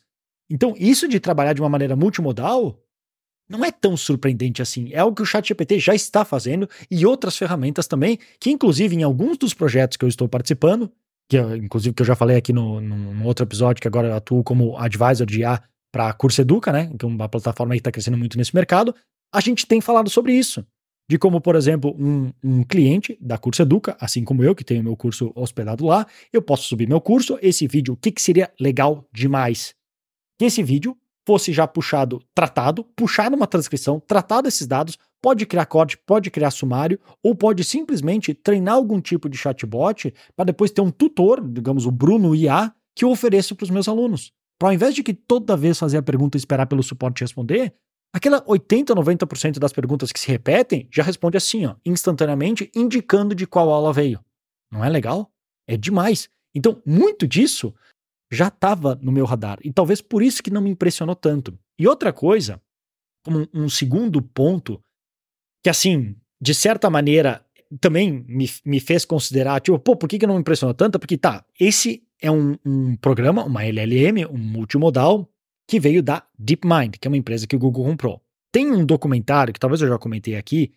Então, 0.50 0.75
isso 0.77 1.08
de 1.08 1.20
trabalhar 1.20 1.54
de 1.54 1.62
uma 1.62 1.70
maneira 1.70 1.96
multimodal 1.96 2.80
não 3.50 3.63
é 3.63 3.72
tão 3.72 3.96
surpreendente 3.96 4.62
assim. 4.62 4.89
É 4.92 5.00
algo 5.00 5.16
que 5.16 5.22
o 5.22 5.25
ChatGPT 5.25 5.80
já 5.80 5.96
está 5.96 6.25
fazendo 6.25 6.70
e 6.92 7.06
outras 7.06 7.38
ferramentas 7.38 7.88
também, 7.88 8.20
que 8.39 8.50
inclusive 8.51 8.96
em 8.96 9.04
alguns 9.04 9.38
dos 9.38 9.54
projetos 9.54 9.98
que 9.98 10.04
eu 10.04 10.10
estou 10.10 10.27
participando, 10.27 10.92
que 11.30 11.38
inclusive 11.38 11.94
que 11.94 12.01
eu 12.01 12.06
já 12.06 12.16
falei 12.16 12.38
aqui 12.38 12.54
no, 12.54 12.80
no, 12.82 13.25
outro 13.25 13.46
episódio, 13.46 13.82
que 13.82 13.88
agora 13.88 14.08
eu 14.08 14.16
atuo 14.16 14.44
como 14.44 14.77
advisor 14.77 15.25
de 15.25 15.42
IA 15.42 15.62
para 15.92 16.10
a 16.10 16.13
Curso 16.13 16.42
Educa, 16.42 16.72
né? 16.72 16.92
Que 16.98 17.06
é 17.06 17.08
uma 17.08 17.30
plataforma 17.30 17.74
que 17.74 17.80
está 17.80 17.92
crescendo 17.92 18.18
muito 18.18 18.38
nesse 18.38 18.54
mercado. 18.54 18.94
A 19.34 19.42
gente 19.42 19.66
tem 19.66 19.82
falado 19.82 20.10
sobre 20.10 20.34
isso. 20.34 20.66
De 21.10 21.18
como, 21.18 21.39
por 21.39 21.56
exemplo, 21.56 21.96
um, 21.98 22.34
um 22.44 22.63
cliente 22.63 23.18
da 23.22 23.38
Curso 23.38 23.62
Educa, 23.62 23.96
assim 24.00 24.25
como 24.25 24.44
eu, 24.44 24.54
que 24.54 24.63
tenho 24.63 24.84
meu 24.84 24.96
curso 24.96 25.32
hospedado 25.36 25.86
lá, 25.86 26.06
eu 26.34 26.42
posso 26.42 26.63
subir 26.68 26.88
meu 26.88 27.00
curso, 27.00 27.39
esse 27.42 27.66
vídeo, 27.66 27.94
o 27.94 27.98
que, 27.98 28.12
que 28.12 28.22
seria 28.22 28.51
legal 28.60 29.08
demais? 29.13 29.74
Que 30.38 30.46
esse 30.46 30.62
vídeo 30.62 30.98
fosse 31.27 31.51
já 31.51 31.67
puxado, 31.67 32.24
tratado, 32.34 32.86
puxar 32.96 33.34
uma 33.34 33.46
transcrição, 33.46 34.00
tratado 34.00 34.48
esses 34.48 34.65
dados, 34.65 34.98
pode 35.22 35.46
criar 35.46 35.65
corte, 35.65 35.98
pode 35.98 36.31
criar 36.31 36.51
sumário, 36.51 36.98
ou 37.22 37.36
pode 37.36 37.65
simplesmente 37.65 38.34
treinar 38.34 38.75
algum 38.75 39.01
tipo 39.01 39.27
de 39.27 39.38
chatbot 39.38 40.13
para 40.38 40.46
depois 40.46 40.72
ter 40.72 40.79
um 40.79 40.89
tutor, 40.89 41.46
digamos 41.46 41.86
o 41.86 41.91
Bruno 41.91 42.34
IA, 42.34 42.74
que 42.96 43.03
eu 43.03 43.10
ofereço 43.10 43.57
para 43.57 43.65
os 43.65 43.69
meus 43.69 43.89
alunos. 43.89 44.31
Para 44.57 44.69
ao 44.69 44.74
invés 44.74 44.96
de 44.96 45.03
que 45.03 45.13
toda 45.13 45.57
vez 45.57 45.77
fazer 45.77 45.98
a 45.98 46.01
pergunta 46.01 46.38
e 46.38 46.39
esperar 46.39 46.65
pelo 46.65 46.81
suporte 46.81 47.22
responder, 47.22 47.75
Aquela 48.15 48.41
80, 48.48 48.96
90% 48.96 49.60
das 49.60 49.74
perguntas 49.74 50.13
que 50.13 50.19
se 50.19 50.29
repetem 50.29 50.88
já 50.89 51.03
responde 51.03 51.36
assim, 51.36 51.65
ó, 51.65 51.75
instantaneamente, 51.86 52.72
indicando 52.74 53.36
de 53.36 53.46
qual 53.46 53.69
aula 53.69 53.91
veio. 53.91 54.22
Não 54.72 54.84
é 54.84 54.89
legal? 54.89 55.29
É 55.67 55.75
demais. 55.75 56.29
Então, 56.55 56.81
muito 56.86 57.27
disso 57.27 57.75
já 58.31 58.48
estava 58.48 58.96
no 59.01 59.12
meu 59.12 59.25
radar. 59.25 59.60
E 59.63 59.72
talvez 59.72 60.01
por 60.01 60.22
isso 60.22 60.43
que 60.43 60.51
não 60.51 60.62
me 60.62 60.69
impressionou 60.69 61.15
tanto. 61.15 61.57
E 61.79 61.88
outra 61.88 62.12
coisa, 62.12 62.62
como 63.24 63.48
um 63.53 63.69
segundo 63.69 64.22
ponto, 64.22 64.81
que 65.63 65.69
assim, 65.69 66.15
de 66.39 66.53
certa 66.53 66.89
maneira, 66.89 67.46
também 67.79 68.25
me, 68.27 68.50
me 68.65 68.79
fez 68.79 69.05
considerar, 69.05 69.60
tipo, 69.62 69.77
pô, 69.79 69.96
por 69.96 70.07
que, 70.07 70.19
que 70.19 70.27
não 70.27 70.36
me 70.36 70.41
impressionou 70.41 70.74
tanto? 70.74 71.00
Porque 71.00 71.17
tá, 71.17 71.46
esse 71.60 72.03
é 72.22 72.31
um, 72.31 72.57
um 72.65 72.96
programa, 72.96 73.43
uma 73.43 73.63
LLM, 73.63 74.25
um 74.29 74.38
multimodal, 74.38 75.29
que 75.67 75.79
veio 75.79 76.01
da 76.01 76.25
DeepMind, 76.38 76.98
que 77.00 77.07
é 77.07 77.10
uma 77.10 77.17
empresa 77.17 77.46
que 77.46 77.55
o 77.55 77.60
Google 77.60 77.86
comprou. 77.86 78.22
Tem 78.51 78.72
um 78.72 78.86
documentário 78.86 79.53
que 79.53 79.60
talvez 79.60 79.81
eu 79.81 79.89
já 79.89 79.98
comentei 79.98 80.36
aqui, 80.36 80.72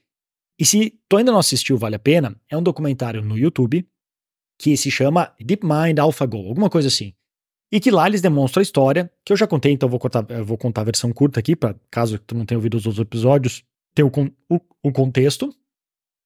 e 0.59 0.67
se 0.67 1.01
tu 1.09 1.17
ainda 1.17 1.33
não 1.33 1.39
assistiu, 1.39 1.79
vale 1.79 1.97
a 1.97 1.99
pena, 1.99 2.37
é 2.51 2.57
um 2.57 2.63
documentário 2.63 3.23
no 3.23 3.39
YouTube 3.39 3.87
que 4.59 4.77
se 4.77 4.91
chama 4.91 5.35
DeepMind 5.41 5.99
AlphaGo, 5.99 6.49
alguma 6.49 6.69
coisa 6.69 6.89
assim. 6.89 7.15
E 7.73 7.79
que 7.79 7.91
lá 7.91 8.07
eles 8.07 8.21
demonstram 8.21 8.61
a 8.61 8.63
história, 8.63 9.11
que 9.25 9.33
eu 9.33 9.37
já 9.37 9.47
contei, 9.47 9.73
então 9.73 9.87
eu 9.87 9.91
vou 9.91 10.01
contar, 10.01 10.27
eu 10.29 10.45
vou 10.45 10.59
contar 10.59 10.81
a 10.81 10.85
versão 10.85 11.13
curta 11.13 11.39
aqui, 11.39 11.55
para 11.55 11.75
caso 11.91 12.19
tu 12.19 12.35
não 12.35 12.45
tenha 12.45 12.59
ouvido 12.59 12.77
os 12.77 12.87
outros 12.87 13.01
episódios, 13.01 13.63
ter 13.95 14.03
o, 14.03 14.11
o, 14.49 14.61
o 14.83 14.93
contexto. 14.93 15.55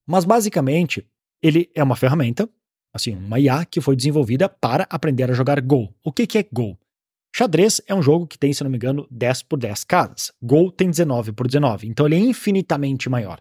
Mas 0.06 0.24
basicamente, 0.24 1.06
ele 1.42 1.70
é 1.74 1.82
uma 1.82 1.96
ferramenta, 1.96 2.48
assim, 2.92 3.14
uma 3.14 3.38
IA 3.38 3.64
que 3.64 3.80
foi 3.80 3.94
desenvolvida 3.94 4.48
para 4.48 4.86
aprender 4.88 5.30
a 5.30 5.34
jogar 5.34 5.60
Go. 5.60 5.94
O 6.02 6.12
que, 6.12 6.26
que 6.26 6.38
é 6.38 6.46
Go? 6.50 6.78
Xadrez 7.34 7.80
é 7.86 7.94
um 7.94 8.00
jogo 8.00 8.26
que 8.26 8.38
tem, 8.38 8.52
se 8.52 8.62
não 8.62 8.70
me 8.70 8.76
engano, 8.76 9.06
10 9.10 9.42
por 9.42 9.58
10 9.58 9.84
casas. 9.84 10.32
Go 10.40 10.70
tem 10.70 10.88
19 10.88 11.32
por 11.32 11.46
19, 11.46 11.88
então 11.88 12.06
ele 12.06 12.14
é 12.14 12.18
infinitamente 12.20 13.08
maior 13.08 13.38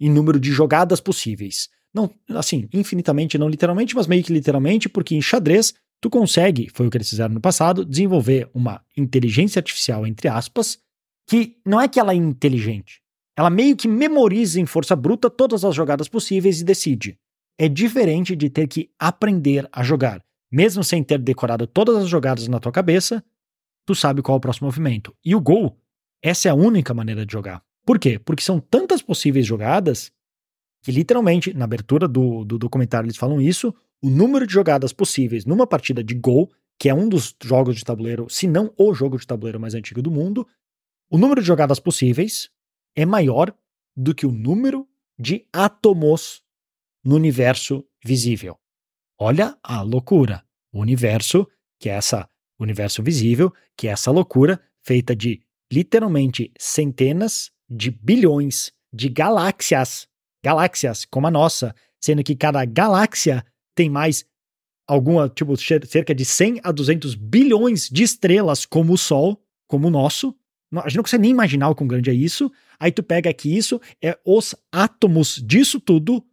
em 0.00 0.10
número 0.10 0.38
de 0.38 0.50
jogadas 0.50 1.00
possíveis. 1.00 1.68
Não, 1.94 2.10
assim, 2.30 2.68
infinitamente, 2.72 3.38
não 3.38 3.48
literalmente, 3.48 3.94
mas 3.94 4.06
meio 4.06 4.22
que 4.22 4.32
literalmente, 4.32 4.88
porque 4.88 5.14
em 5.14 5.22
xadrez 5.22 5.72
tu 6.00 6.10
consegue, 6.10 6.68
foi 6.72 6.86
o 6.86 6.90
que 6.90 6.96
eles 6.96 7.08
fizeram 7.08 7.34
no 7.34 7.40
passado, 7.40 7.84
desenvolver 7.84 8.48
uma 8.54 8.82
inteligência 8.96 9.58
artificial, 9.58 10.06
entre 10.06 10.28
aspas, 10.28 10.78
que 11.26 11.56
não 11.64 11.80
é 11.80 11.88
que 11.88 11.98
ela 11.98 12.12
é 12.12 12.16
inteligente. 12.16 13.00
Ela 13.36 13.50
meio 13.50 13.76
que 13.76 13.88
memoriza 13.88 14.60
em 14.60 14.66
força 14.66 14.96
bruta 14.96 15.28
todas 15.28 15.64
as 15.64 15.74
jogadas 15.74 16.08
possíveis 16.08 16.60
e 16.60 16.64
decide. 16.64 17.18
É 17.58 17.68
diferente 17.68 18.34
de 18.34 18.48
ter 18.48 18.66
que 18.66 18.90
aprender 18.98 19.68
a 19.72 19.82
jogar. 19.82 20.24
Mesmo 20.50 20.84
sem 20.84 21.02
ter 21.02 21.18
decorado 21.18 21.66
todas 21.66 21.96
as 21.96 22.08
jogadas 22.08 22.46
na 22.48 22.60
tua 22.60 22.72
cabeça, 22.72 23.22
tu 23.84 23.94
sabe 23.94 24.22
qual 24.22 24.36
é 24.36 24.38
o 24.38 24.40
próximo 24.40 24.66
movimento. 24.66 25.14
E 25.24 25.34
o 25.34 25.40
gol, 25.40 25.78
essa 26.22 26.48
é 26.48 26.50
a 26.50 26.54
única 26.54 26.94
maneira 26.94 27.26
de 27.26 27.32
jogar. 27.32 27.62
Por 27.84 27.98
quê? 27.98 28.18
Porque 28.18 28.42
são 28.42 28.58
tantas 28.58 29.02
possíveis 29.02 29.46
jogadas 29.46 30.10
que, 30.82 30.92
literalmente, 30.92 31.52
na 31.52 31.64
abertura 31.64 32.08
do, 32.08 32.44
do 32.44 32.58
documentário 32.58 33.06
eles 33.06 33.16
falam 33.16 33.40
isso, 33.40 33.74
o 34.02 34.10
número 34.10 34.46
de 34.46 34.52
jogadas 34.52 34.92
possíveis 34.92 35.44
numa 35.44 35.66
partida 35.66 36.02
de 36.02 36.14
Go, 36.14 36.50
que 36.78 36.88
é 36.88 36.94
um 36.94 37.08
dos 37.08 37.34
jogos 37.42 37.76
de 37.76 37.84
tabuleiro, 37.84 38.28
se 38.28 38.46
não 38.46 38.72
o 38.76 38.92
jogo 38.92 39.18
de 39.18 39.26
tabuleiro 39.26 39.58
mais 39.58 39.74
antigo 39.74 40.02
do 40.02 40.10
mundo, 40.10 40.46
o 41.10 41.18
número 41.18 41.40
de 41.40 41.46
jogadas 41.46 41.80
possíveis 41.80 42.50
é 42.94 43.06
maior 43.06 43.54
do 43.96 44.14
que 44.14 44.26
o 44.26 44.32
número 44.32 44.86
de 45.18 45.46
átomos 45.52 46.42
no 47.04 47.14
universo 47.14 47.84
visível. 48.04 48.58
Olha 49.18 49.56
a 49.62 49.80
loucura. 49.82 50.44
O 50.72 50.80
universo, 50.80 51.48
que 51.80 51.88
é 51.88 51.94
essa 51.94 52.28
universo 52.58 53.02
visível, 53.02 53.52
que 53.76 53.88
é 53.88 53.92
essa 53.92 54.10
loucura 54.10 54.60
feita 54.82 55.14
de 55.14 55.40
literalmente 55.72 56.52
centenas 56.58 57.50
de 57.68 57.90
bilhões 57.90 58.72
de 58.92 59.08
galáxias, 59.08 60.08
galáxias 60.42 61.04
como 61.04 61.26
a 61.26 61.30
nossa, 61.30 61.74
sendo 62.00 62.22
que 62.22 62.36
cada 62.36 62.64
galáxia 62.64 63.44
tem 63.76 63.88
mais 63.88 64.24
alguma, 64.88 65.28
tipo, 65.28 65.54
cerca 65.56 66.14
de 66.14 66.24
100 66.24 66.60
a 66.64 66.72
200 66.72 67.14
bilhões 67.14 67.88
de 67.88 68.02
estrelas 68.02 68.66
como 68.66 68.92
o 68.92 68.98
Sol, 68.98 69.40
como 69.68 69.86
o 69.86 69.90
nosso. 69.90 70.34
A 70.72 70.88
gente 70.88 70.96
não 70.96 71.04
consegue 71.04 71.22
nem 71.22 71.30
imaginar 71.30 71.68
o 71.68 71.74
quão 71.74 71.86
grande 71.86 72.10
é 72.10 72.14
isso. 72.14 72.50
Aí 72.78 72.90
tu 72.90 73.02
pega 73.02 73.30
aqui 73.30 73.56
isso, 73.56 73.80
é 74.02 74.18
os 74.24 74.54
átomos 74.72 75.40
disso 75.44 75.78
tudo, 75.80 76.24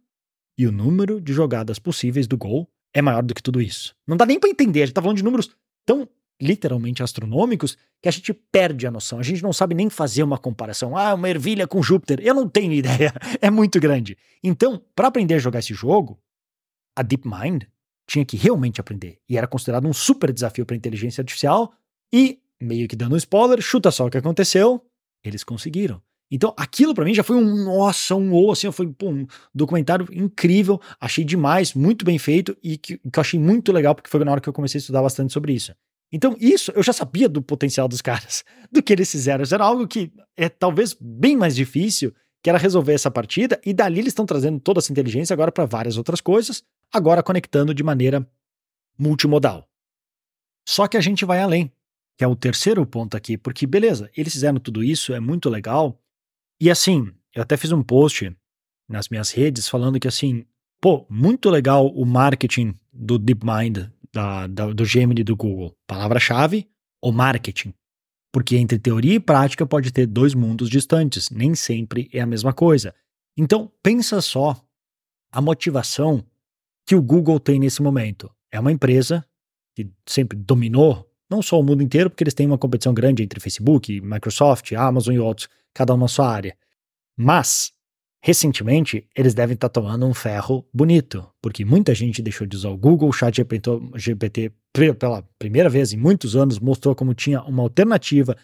e 0.58 0.66
o 0.66 0.72
número 0.72 1.20
de 1.20 1.32
jogadas 1.32 1.78
possíveis 1.78 2.26
do 2.26 2.36
Gol 2.36 2.68
é 2.92 3.02
maior 3.02 3.22
do 3.22 3.34
que 3.34 3.42
tudo 3.42 3.60
isso. 3.60 3.94
Não 4.06 4.16
dá 4.16 4.24
nem 4.24 4.38
para 4.38 4.50
entender, 4.50 4.82
a 4.82 4.86
gente 4.86 4.94
tá 4.94 5.02
falando 5.02 5.16
de 5.16 5.24
números 5.24 5.50
tão 5.84 6.08
literalmente 6.40 7.02
astronômicos 7.02 7.76
que 8.02 8.08
a 8.08 8.12
gente 8.12 8.32
perde 8.32 8.86
a 8.86 8.90
noção. 8.90 9.18
A 9.18 9.22
gente 9.22 9.42
não 9.42 9.52
sabe 9.52 9.74
nem 9.74 9.88
fazer 9.88 10.22
uma 10.22 10.38
comparação. 10.38 10.96
Ah, 10.96 11.14
uma 11.14 11.28
ervilha 11.28 11.66
com 11.66 11.82
Júpiter. 11.82 12.20
Eu 12.22 12.34
não 12.34 12.48
tenho 12.48 12.72
ideia. 12.74 13.12
É 13.40 13.50
muito 13.50 13.80
grande. 13.80 14.16
Então, 14.42 14.80
para 14.94 15.08
aprender 15.08 15.34
a 15.34 15.38
jogar 15.38 15.60
esse 15.60 15.74
jogo, 15.74 16.18
a 16.96 17.02
DeepMind 17.02 17.64
tinha 18.06 18.24
que 18.24 18.36
realmente 18.36 18.80
aprender. 18.80 19.18
E 19.28 19.36
era 19.36 19.46
considerado 19.46 19.86
um 19.86 19.92
super 19.92 20.32
desafio 20.32 20.66
para 20.66 20.74
a 20.74 20.76
inteligência 20.76 21.22
artificial. 21.22 21.72
E, 22.12 22.38
meio 22.60 22.86
que 22.86 22.96
dando 22.96 23.14
um 23.14 23.18
spoiler, 23.18 23.60
chuta 23.60 23.90
só 23.90 24.06
o 24.06 24.10
que 24.10 24.18
aconteceu. 24.18 24.84
Eles 25.22 25.42
conseguiram. 25.42 26.02
Então, 26.30 26.52
aquilo 26.56 26.94
para 26.94 27.04
mim 27.04 27.14
já 27.14 27.22
foi 27.22 27.36
um 27.36 27.64
nossa, 27.64 28.14
um 28.14 28.32
ou, 28.32 28.50
assim, 28.50 28.70
foi 28.72 28.88
pô, 28.88 29.10
um 29.10 29.26
documentário 29.54 30.06
incrível, 30.12 30.80
achei 31.00 31.24
demais, 31.24 31.74
muito 31.74 32.04
bem 32.04 32.18
feito 32.18 32.56
e 32.62 32.76
que, 32.76 32.98
que 32.98 33.18
eu 33.18 33.20
achei 33.20 33.38
muito 33.38 33.70
legal, 33.72 33.94
porque 33.94 34.10
foi 34.10 34.24
na 34.24 34.32
hora 34.32 34.40
que 34.40 34.48
eu 34.48 34.52
comecei 34.52 34.78
a 34.78 34.80
estudar 34.80 35.02
bastante 35.02 35.32
sobre 35.32 35.52
isso. 35.52 35.74
Então, 36.10 36.36
isso 36.40 36.72
eu 36.74 36.82
já 36.82 36.92
sabia 36.92 37.28
do 37.28 37.42
potencial 37.42 37.86
dos 37.86 38.00
caras, 38.00 38.44
do 38.72 38.82
que 38.82 38.92
eles 38.92 39.10
fizeram. 39.10 39.44
Isso 39.44 39.54
era 39.54 39.64
algo 39.64 39.86
que 39.86 40.12
é 40.36 40.48
talvez 40.48 40.96
bem 40.98 41.36
mais 41.36 41.54
difícil, 41.54 42.12
que 42.42 42.50
era 42.50 42.58
resolver 42.58 42.94
essa 42.94 43.10
partida, 43.10 43.60
e 43.64 43.72
dali 43.72 44.00
eles 44.00 44.10
estão 44.10 44.26
trazendo 44.26 44.60
toda 44.60 44.78
essa 44.78 44.92
inteligência 44.92 45.32
agora 45.32 45.52
para 45.52 45.66
várias 45.66 45.96
outras 45.96 46.20
coisas, 46.20 46.62
agora 46.94 47.22
conectando 47.22 47.74
de 47.74 47.82
maneira 47.82 48.26
multimodal. 48.98 49.68
Só 50.66 50.86
que 50.86 50.96
a 50.96 51.00
gente 51.00 51.24
vai 51.24 51.40
além, 51.40 51.72
que 52.16 52.24
é 52.24 52.26
o 52.26 52.36
terceiro 52.36 52.86
ponto 52.86 53.16
aqui, 53.16 53.36
porque 53.36 53.66
beleza, 53.66 54.10
eles 54.16 54.32
fizeram 54.32 54.58
tudo 54.58 54.82
isso, 54.82 55.12
é 55.12 55.20
muito 55.20 55.50
legal. 55.50 56.00
E 56.60 56.70
assim, 56.70 57.12
eu 57.34 57.42
até 57.42 57.56
fiz 57.56 57.72
um 57.72 57.82
post 57.82 58.34
nas 58.88 59.08
minhas 59.08 59.30
redes 59.30 59.68
falando 59.68 59.98
que 59.98 60.08
assim, 60.08 60.46
pô, 60.80 61.04
muito 61.10 61.50
legal 61.50 61.88
o 61.88 62.06
marketing 62.06 62.74
do 62.92 63.18
DeepMind 63.18 63.90
da, 64.12 64.46
da, 64.46 64.72
do 64.72 64.84
Gemini 64.84 65.24
do 65.24 65.36
Google. 65.36 65.76
Palavra-chave: 65.86 66.68
o 67.02 67.10
marketing. 67.10 67.74
Porque 68.32 68.56
entre 68.56 68.78
teoria 68.78 69.14
e 69.14 69.20
prática 69.20 69.66
pode 69.66 69.92
ter 69.92 70.06
dois 70.06 70.34
mundos 70.34 70.70
distantes, 70.70 71.30
nem 71.30 71.54
sempre 71.54 72.08
é 72.12 72.20
a 72.20 72.26
mesma 72.26 72.52
coisa. 72.52 72.94
Então, 73.36 73.70
pensa 73.82 74.20
só 74.20 74.56
a 75.30 75.40
motivação 75.40 76.24
que 76.86 76.94
o 76.94 77.02
Google 77.02 77.40
tem 77.40 77.58
nesse 77.58 77.82
momento. 77.82 78.30
É 78.50 78.60
uma 78.60 78.72
empresa 78.72 79.24
que 79.74 79.90
sempre 80.06 80.36
dominou 80.36 81.10
não 81.30 81.42
só 81.42 81.58
o 81.58 81.62
mundo 81.62 81.82
inteiro, 81.82 82.10
porque 82.10 82.22
eles 82.22 82.34
têm 82.34 82.46
uma 82.46 82.58
competição 82.58 82.94
grande 82.94 83.22
entre 83.22 83.40
Facebook, 83.40 84.00
Microsoft, 84.00 84.72
Amazon 84.72 85.14
e 85.14 85.18
outros, 85.18 85.48
cada 85.72 85.94
um 85.94 85.96
na 85.96 86.08
sua 86.08 86.30
área. 86.30 86.56
Mas 87.16 87.74
Recentemente, 88.26 89.06
eles 89.14 89.34
devem 89.34 89.52
estar 89.52 89.68
tomando 89.68 90.06
um 90.06 90.14
ferro 90.14 90.66
bonito, 90.72 91.30
porque 91.42 91.62
muita 91.62 91.94
gente 91.94 92.22
deixou 92.22 92.46
de 92.46 92.56
usar 92.56 92.70
o 92.70 92.76
Google, 92.76 93.10
o 93.10 93.12
Chat 93.12 93.46
GPT 93.94 94.50
pela 94.98 95.22
primeira 95.38 95.68
vez 95.68 95.92
em 95.92 95.98
muitos 95.98 96.34
anos 96.34 96.58
mostrou 96.58 96.94
como 96.94 97.12
tinha 97.12 97.42
uma 97.42 97.62
alternativa 97.62 98.34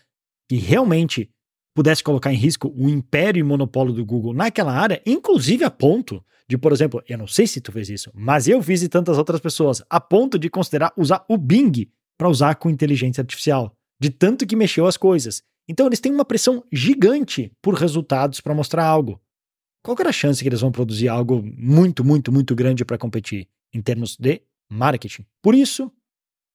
que 0.46 0.56
realmente 0.56 1.30
pudesse 1.74 2.04
colocar 2.04 2.30
em 2.30 2.36
risco 2.36 2.70
o 2.76 2.90
império 2.90 3.40
e 3.40 3.42
monopólio 3.42 3.94
do 3.94 4.04
Google 4.04 4.34
naquela 4.34 4.70
área, 4.70 5.00
inclusive 5.06 5.64
a 5.64 5.70
ponto 5.70 6.22
de, 6.50 6.58
por 6.58 6.72
exemplo, 6.72 7.00
eu 7.08 7.16
não 7.16 7.28
sei 7.28 7.46
se 7.46 7.60
tu 7.60 7.70
fez 7.70 7.88
isso, 7.88 8.10
mas 8.12 8.48
eu 8.48 8.60
fiz 8.60 8.82
e 8.82 8.88
tantas 8.88 9.16
outras 9.16 9.40
pessoas, 9.40 9.82
a 9.88 10.00
ponto 10.00 10.36
de 10.36 10.50
considerar 10.50 10.92
usar 10.96 11.24
o 11.28 11.38
Bing 11.38 11.88
para 12.18 12.28
usar 12.28 12.56
com 12.56 12.68
inteligência 12.68 13.22
artificial, 13.22 13.72
de 14.00 14.10
tanto 14.10 14.44
que 14.44 14.56
mexeu 14.56 14.86
as 14.86 14.96
coisas. 14.96 15.42
Então 15.68 15.86
eles 15.86 16.00
têm 16.00 16.12
uma 16.12 16.24
pressão 16.24 16.64
gigante 16.72 17.52
por 17.62 17.74
resultados 17.74 18.40
para 18.40 18.52
mostrar 18.52 18.84
algo 18.84 19.20
qual 19.82 19.96
era 19.98 20.10
a 20.10 20.12
chance 20.12 20.42
que 20.42 20.48
eles 20.48 20.60
vão 20.60 20.70
produzir 20.70 21.08
algo 21.08 21.42
muito, 21.56 22.04
muito, 22.04 22.30
muito 22.30 22.54
grande 22.54 22.84
para 22.84 22.98
competir 22.98 23.48
em 23.72 23.80
termos 23.80 24.16
de 24.16 24.42
marketing? 24.70 25.24
Por 25.42 25.54
isso 25.54 25.90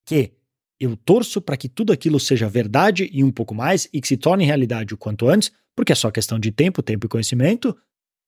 que 0.05 0.33
eu 0.79 0.95
torço 0.95 1.41
para 1.41 1.57
que 1.57 1.67
tudo 1.67 1.91
aquilo 1.91 2.19
seja 2.19 2.47
verdade 2.47 3.09
e 3.11 3.23
um 3.23 3.31
pouco 3.31 3.55
mais 3.55 3.89
e 3.91 3.99
que 3.99 4.07
se 4.07 4.17
torne 4.17 4.45
realidade 4.45 4.93
o 4.93 4.97
quanto 4.97 5.27
antes, 5.27 5.51
porque 5.75 5.91
é 5.91 5.95
só 5.95 6.11
questão 6.11 6.39
de 6.39 6.51
tempo, 6.51 6.83
tempo 6.83 7.07
e 7.07 7.09
conhecimento. 7.09 7.75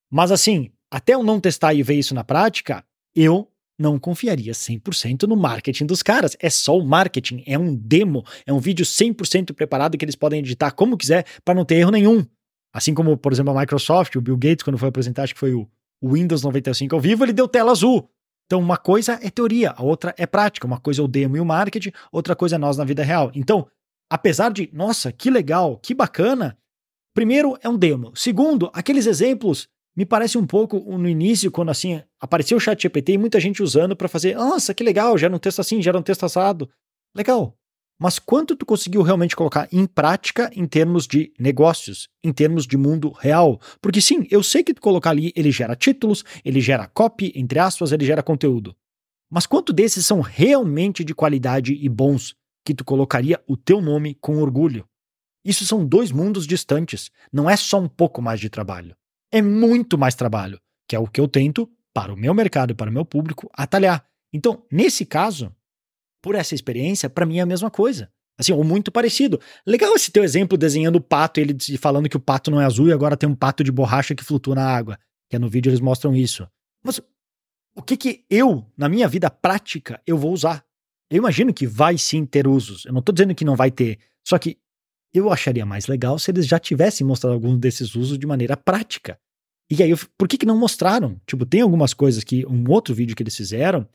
Mas 0.10 0.32
assim, 0.32 0.72
até 0.92 1.14
eu 1.14 1.24
não 1.24 1.40
testar 1.40 1.74
e 1.74 1.84
ver 1.84 1.96
isso 1.96 2.16
na 2.16 2.24
prática, 2.24 2.84
eu 3.16 3.50
não 3.80 4.00
confiaria 4.00 4.54
100% 4.54 5.24
no 5.24 5.36
marketing 5.36 5.86
dos 5.86 6.02
caras. 6.02 6.36
É 6.40 6.50
só 6.50 6.78
o 6.78 6.86
marketing, 6.86 7.44
é 7.46 7.58
um 7.58 7.76
demo, 7.76 8.24
é 8.46 8.52
um 8.52 8.60
vídeo 8.60 8.86
100% 8.86 9.54
preparado 9.54 9.98
que 9.98 10.04
eles 10.04 10.16
podem 10.16 10.40
editar 10.40 10.72
como 10.72 10.98
quiser 10.98 11.26
para 11.46 11.54
não 11.54 11.66
ter 11.66 11.76
erro 11.76 11.92
nenhum. 11.92 12.26
Assim 12.74 12.94
como, 12.94 13.18
por 13.18 13.32
exemplo, 13.32 13.56
a 13.56 13.60
Microsoft, 13.60 14.16
o 14.16 14.22
Bill 14.22 14.38
Gates, 14.38 14.64
quando 14.64 14.78
foi 14.78 14.90
apresentar, 14.90 15.24
acho 15.24 15.34
que 15.34 15.40
foi 15.40 15.54
o 15.54 15.68
Windows 16.04 16.44
95 16.44 16.96
ao 16.96 17.02
vivo, 17.02 17.24
ele 17.24 17.34
deu 17.34 17.48
tela 17.48 17.72
azul. 17.72 18.10
Então, 18.46 18.60
uma 18.60 18.78
coisa 18.78 19.20
é 19.22 19.30
teoria, 19.30 19.72
a 19.72 19.84
outra 19.84 20.14
é 20.18 20.26
prática. 20.26 20.66
Uma 20.66 20.80
coisa 20.80 21.02
é 21.02 21.04
o 21.04 21.08
demo 21.08 21.38
e 21.38 21.40
o 21.40 21.46
marketing, 21.46 21.92
outra 22.12 22.36
coisa 22.36 22.56
é 22.56 22.60
nós 22.60 22.78
na 22.78 22.86
vida 22.86 23.04
real. 23.04 23.32
Então, 23.36 23.68
apesar 24.10 24.52
de, 24.52 24.70
nossa, 24.74 25.12
que 25.12 25.30
legal, 25.30 25.78
que 25.78 25.94
bacana, 25.94 26.58
Primeiro, 27.18 27.58
é 27.64 27.68
um 27.68 27.76
demo. 27.76 28.16
Segundo, 28.16 28.70
aqueles 28.72 29.08
exemplos 29.08 29.68
me 29.98 30.06
parece 30.06 30.38
um 30.38 30.46
pouco 30.46 30.78
no 30.96 31.10
início, 31.10 31.50
quando 31.50 31.72
assim 31.72 32.00
apareceu 32.20 32.58
o 32.58 32.62
chat 32.62 32.80
GPT 32.80 33.14
e 33.14 33.18
muita 33.18 33.40
gente 33.40 33.64
usando 33.64 33.96
para 33.96 34.08
fazer, 34.08 34.36
nossa, 34.36 34.72
que 34.72 34.84
legal, 34.84 35.18
gera 35.18 35.36
um 35.36 35.40
texto 35.40 35.60
assim, 35.60 35.82
gera 35.82 35.98
um 35.98 36.04
texto 36.04 36.24
assado. 36.24 36.70
Legal. 37.16 37.58
Mas 38.00 38.20
quanto 38.20 38.56
tu 38.56 38.64
conseguiu 38.64 39.02
realmente 39.02 39.36
colocar 39.36 39.68
em 39.72 39.88
prática 39.88 40.52
em 40.54 40.68
termos 40.68 41.08
de 41.08 41.34
negócios, 41.40 42.10
em 42.24 42.32
termos 42.32 42.68
de 42.68 42.78
mundo 42.78 43.10
real? 43.10 43.60
Porque 43.82 44.00
sim, 44.00 44.28
eu 44.30 44.44
sei 44.44 44.64
que 44.64 44.72
tu 44.72 44.80
colocar 44.80 45.10
ali, 45.10 45.34
ele 45.36 45.50
gera 45.50 45.76
títulos, 45.76 46.24
ele 46.46 46.62
gera 46.62 46.88
copy, 46.88 47.34
entre 47.36 47.58
aspas, 47.58 47.92
ele 47.92 48.06
gera 48.06 48.22
conteúdo. 48.22 48.76
Mas 49.32 49.48
quanto 49.48 49.74
desses 49.74 50.06
são 50.06 50.22
realmente 50.22 51.04
de 51.04 51.16
qualidade 51.16 51.74
e 51.74 51.90
bons 51.90 52.36
que 52.64 52.76
tu 52.76 52.86
colocaria 52.86 53.42
o 53.48 53.58
teu 53.58 53.82
nome 53.82 54.14
com 54.22 54.38
orgulho? 54.38 54.88
Isso 55.44 55.66
são 55.66 55.84
dois 55.84 56.12
mundos 56.12 56.46
distantes, 56.46 57.10
não 57.34 57.50
é 57.50 57.58
só 57.58 57.80
um 57.80 57.88
pouco 57.88 58.22
mais 58.22 58.40
de 58.40 58.48
trabalho. 58.48 58.96
É 59.32 59.42
muito 59.42 59.98
mais 59.98 60.16
trabalho, 60.16 60.60
que 60.88 60.96
é 60.96 61.00
o 61.00 61.08
que 61.08 61.20
eu 61.20 61.28
tento, 61.28 61.70
para 61.94 62.14
o 62.14 62.18
meu 62.18 62.34
mercado 62.34 62.72
e 62.72 62.76
para 62.76 62.90
o 62.90 62.94
meu 62.94 63.04
público, 63.04 63.50
atalhar. 63.54 64.06
Então, 64.32 64.64
nesse 64.72 65.06
caso, 65.06 65.54
por 66.22 66.36
essa 66.36 66.54
experiência, 66.54 67.10
para 67.10 67.26
mim 67.26 67.40
é 67.40 67.42
a 67.42 67.46
mesma 67.46 67.72
coisa. 67.72 68.12
Assim, 68.40 68.54
ou 68.54 68.64
muito 68.64 68.92
parecido. 68.92 69.42
Legal 69.66 69.96
esse 69.96 70.12
teu 70.12 70.24
exemplo 70.24 70.58
desenhando 70.58 70.98
o 70.98 71.02
pato, 71.02 71.40
ele 71.40 71.58
falando 71.80 72.08
que 72.08 72.18
o 72.18 72.20
pato 72.20 72.52
não 72.52 72.62
é 72.62 72.66
azul 72.66 72.88
e 72.88 72.94
agora 72.94 73.18
tem 73.18 73.28
um 73.28 73.36
pato 73.36 73.64
de 73.64 73.72
borracha 73.72 74.14
que 74.14 74.24
flutua 74.24 74.54
na 74.54 74.68
água. 74.68 75.00
Que 75.30 75.38
é 75.38 75.40
no 75.40 75.50
vídeo 75.50 75.70
eles 75.70 75.80
mostram 75.80 76.16
isso. 76.16 76.48
Mas 76.84 77.02
o 77.76 77.82
que 77.82 77.98
que 77.98 78.26
eu, 78.30 78.66
na 78.78 78.88
minha 78.88 79.08
vida 79.08 79.30
prática, 79.30 80.00
eu 80.06 80.18
vou 80.18 80.32
usar? 80.32 80.64
Eu 81.10 81.18
imagino 81.18 81.54
que 81.54 81.66
vai 81.66 81.98
sim 81.98 82.26
ter 82.26 82.48
usos. 82.48 82.86
Eu 82.86 82.94
não 82.94 83.02
tô 83.02 83.12
dizendo 83.12 83.34
que 83.34 83.46
não 83.46 83.56
vai 83.56 83.72
ter. 83.72 83.98
Só 84.24 84.38
que 84.38 84.60
eu 85.18 85.32
acharia 85.32 85.66
mais 85.66 85.88
legal 85.88 86.18
se 86.18 86.32
eles 86.32 86.48
já 86.48 86.60
tivessem 86.60 87.06
mostrado 87.06 87.34
alguns 87.34 87.58
desses 87.58 87.96
usos 87.96 88.18
de 88.18 88.28
maneira 88.28 88.56
prática. 88.56 89.20
E 89.70 89.84
aí, 89.84 89.90
eu, 89.90 89.98
por 90.18 90.28
que, 90.28 90.38
que 90.38 90.46
não 90.46 90.58
mostraram? 90.58 91.20
Tipo, 91.26 91.46
tem 91.46 91.62
algumas 91.62 91.94
coisas 91.94 92.24
que, 92.24 92.46
um 92.46 92.64
outro 92.70 92.96
vídeo 92.96 93.16
que 93.16 93.24
eles 93.24 93.36
fizeram, 93.36 93.88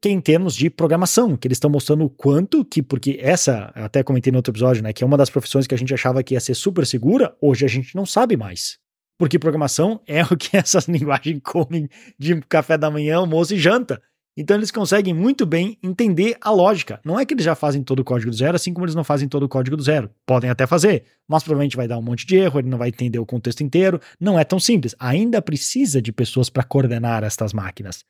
que 0.00 0.08
é 0.08 0.12
em 0.12 0.20
termos 0.20 0.56
de 0.56 0.70
programação, 0.70 1.36
que 1.36 1.46
eles 1.46 1.56
estão 1.56 1.70
mostrando 1.70 2.04
o 2.04 2.10
quanto 2.10 2.64
que, 2.64 2.82
porque 2.82 3.18
essa, 3.20 3.70
até 3.74 4.02
comentei 4.02 4.32
no 4.32 4.38
outro 4.38 4.50
episódio, 4.50 4.82
né, 4.82 4.92
que 4.92 5.04
é 5.04 5.06
uma 5.06 5.16
das 5.16 5.30
profissões 5.30 5.66
que 5.66 5.74
a 5.74 5.78
gente 5.78 5.92
achava 5.94 6.22
que 6.22 6.34
ia 6.34 6.40
ser 6.40 6.54
super 6.54 6.86
segura, 6.86 7.36
hoje 7.40 7.64
a 7.64 7.68
gente 7.68 7.94
não 7.94 8.06
sabe 8.06 8.36
mais. 8.36 8.78
Porque 9.18 9.38
programação 9.38 10.00
é 10.06 10.24
o 10.24 10.36
que 10.36 10.56
essas 10.58 10.88
linguagens 10.88 11.40
comem 11.44 11.88
de 12.18 12.40
café 12.42 12.76
da 12.76 12.90
manhã, 12.90 13.18
almoço 13.18 13.54
e 13.54 13.58
janta. 13.58 14.02
Então 14.36 14.56
eles 14.56 14.70
conseguem 14.70 15.12
muito 15.12 15.44
bem 15.44 15.78
entender 15.82 16.36
a 16.40 16.50
lógica. 16.50 17.00
Não 17.04 17.20
é 17.20 17.26
que 17.26 17.34
eles 17.34 17.44
já 17.44 17.54
fazem 17.54 17.82
todo 17.82 18.00
o 18.00 18.04
código 18.04 18.30
do 18.30 18.36
zero, 18.36 18.56
assim 18.56 18.72
como 18.72 18.86
eles 18.86 18.94
não 18.94 19.04
fazem 19.04 19.28
todo 19.28 19.42
o 19.42 19.48
código 19.48 19.76
do 19.76 19.82
zero. 19.82 20.10
Podem 20.26 20.48
até 20.48 20.66
fazer, 20.66 21.04
mas 21.28 21.42
provavelmente 21.42 21.76
vai 21.76 21.86
dar 21.86 21.98
um 21.98 22.02
monte 22.02 22.26
de 22.26 22.36
erro, 22.36 22.58
ele 22.58 22.68
não 22.68 22.78
vai 22.78 22.88
entender 22.88 23.18
o 23.18 23.26
contexto 23.26 23.62
inteiro. 23.62 24.00
Não 24.18 24.38
é 24.38 24.44
tão 24.44 24.58
simples. 24.58 24.94
Ainda 24.98 25.42
precisa 25.42 26.00
de 26.00 26.12
pessoas 26.12 26.48
para 26.48 26.64
coordenar 26.64 27.22
estas 27.24 27.52
máquinas. 27.52 28.04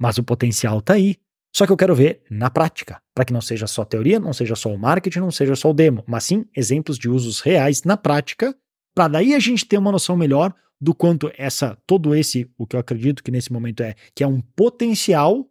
Mas 0.00 0.16
o 0.16 0.24
potencial 0.24 0.78
está 0.78 0.94
aí. 0.94 1.16
Só 1.54 1.66
que 1.66 1.72
eu 1.72 1.76
quero 1.76 1.94
ver 1.94 2.22
na 2.30 2.50
prática, 2.50 3.00
para 3.14 3.24
que 3.24 3.32
não 3.32 3.40
seja 3.40 3.66
só 3.66 3.84
teoria, 3.84 4.20
não 4.20 4.32
seja 4.32 4.54
só 4.54 4.72
o 4.72 4.78
marketing, 4.78 5.20
não 5.20 5.30
seja 5.30 5.56
só 5.56 5.70
o 5.70 5.74
demo, 5.74 6.04
mas 6.06 6.24
sim 6.24 6.44
exemplos 6.54 6.98
de 6.98 7.08
usos 7.08 7.40
reais 7.40 7.82
na 7.84 7.96
prática, 7.96 8.54
para 8.94 9.08
daí 9.08 9.34
a 9.34 9.38
gente 9.38 9.66
ter 9.66 9.78
uma 9.78 9.90
noção 9.90 10.16
melhor 10.16 10.54
do 10.80 10.94
quanto 10.94 11.30
essa 11.36 11.76
todo 11.86 12.14
esse, 12.14 12.50
o 12.56 12.66
que 12.66 12.76
eu 12.76 12.80
acredito 12.80 13.22
que 13.22 13.30
nesse 13.30 13.52
momento 13.52 13.82
é, 13.82 13.94
que 14.14 14.22
é 14.22 14.26
um 14.26 14.40
potencial 14.40 15.48